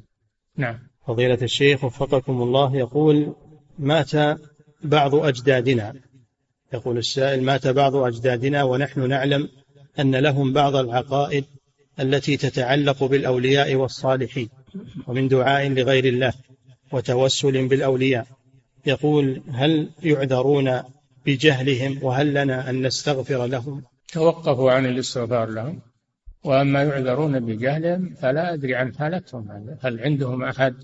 [0.58, 0.80] نعم.
[1.08, 3.36] فضيلة الشيخ وفقكم الله يقول
[3.80, 4.12] مات
[4.84, 5.94] بعض أجدادنا.
[6.74, 9.50] يقول السائل مات بعض أجدادنا ونحن نعلم
[10.00, 11.46] أن لهم بعض العقائد
[12.00, 14.50] التي تتعلق بالأولياء والصالحين
[15.08, 16.34] ومن دعاء لغير الله
[16.92, 18.28] وتوسل بالأولياء.
[18.86, 20.82] يقول هل يعذرون
[21.26, 23.84] بجهلهم وهل لنا أن نستغفر لهم؟
[24.14, 25.80] توقفوا عن الاستغفار لهم
[26.44, 29.78] وأما يعذرون بجهلهم فلا أدري عن حالتهم.
[29.82, 30.76] هل عندهم أحد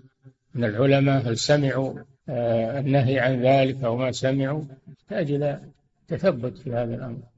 [0.55, 1.93] من العلماء؟ هل سمعوا
[2.29, 5.61] آه، النهي عن ذلك أو ما سمعوا؟ يحتاج إلى
[6.07, 7.32] تثبت في هذا الأمر.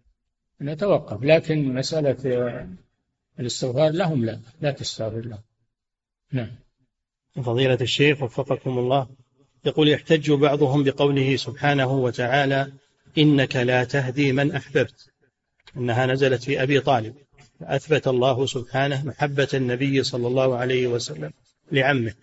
[0.61, 2.67] نتوقف لكن مسألة
[3.39, 5.43] الاستغفار لهم لا لا تستغفر لهم.
[6.31, 6.51] نعم.
[7.35, 9.07] فضيلة الشيخ وفقكم الله
[9.65, 12.71] يقول يحتج بعضهم بقوله سبحانه وتعالى
[13.17, 15.09] إنك لا تهدي من أحببت.
[15.77, 17.15] أنها نزلت في أبي طالب.
[17.59, 21.31] فأثبت الله سبحانه محبة النبي صلى الله عليه وسلم
[21.71, 22.13] لعمه.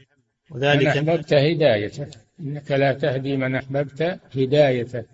[0.51, 2.07] وذلك من أحببت هدايته.
[2.41, 5.05] إنك لا تهدي من أحببت هدايته.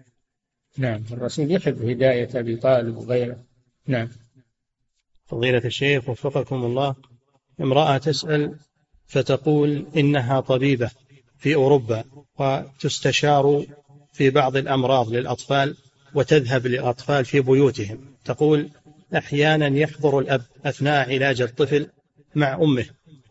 [0.79, 3.45] نعم الرسول يحب هداية أبي طالب وغيره.
[3.87, 4.09] نعم.
[5.27, 6.95] فضيلة الشيخ وفقكم الله
[7.61, 8.57] امرأة تسأل
[9.07, 10.91] فتقول إنها طبيبة
[11.39, 12.05] في أوروبا
[12.39, 13.67] وتستشار
[14.13, 15.77] في بعض الأمراض للأطفال
[16.15, 18.15] وتذهب للأطفال في بيوتهم.
[18.25, 18.71] تقول
[19.17, 21.89] أحيانا يحضر الأب أثناء علاج الطفل
[22.35, 22.87] مع أمه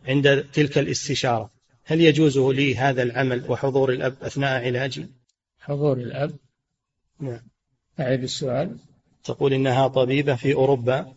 [0.08, 1.50] عند تلك الاستشارة.
[1.84, 5.06] هل يجوز لي هذا العمل وحضور الأب أثناء علاجي؟
[5.60, 6.32] حضور الأب
[7.20, 7.40] نعم.
[8.00, 8.78] أعيد السؤال.
[9.24, 11.14] تقول إنها طبيبة في أوروبا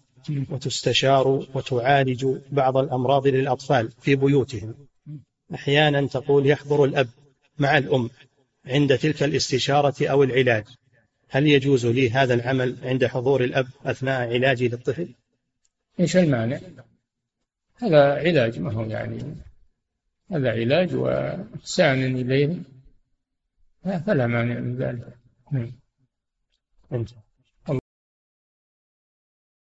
[0.49, 4.87] وتستشار وتعالج بعض الأمراض للأطفال في بيوتهم.
[5.53, 7.07] أحيانا تقول يحضر الأب
[7.59, 8.09] مع الأم
[8.65, 10.63] عند تلك الاستشارة أو العلاج.
[11.29, 15.07] هل يجوز لي هذا العمل عند حضور الأب أثناء علاجي للطفل؟
[15.99, 16.59] إيش المانع؟
[17.75, 19.35] هذا علاج ما هو يعني.
[20.31, 22.55] هذا علاج وإحسان إليه.
[24.05, 25.17] فلا مانع من ذلك.
[26.91, 27.13] and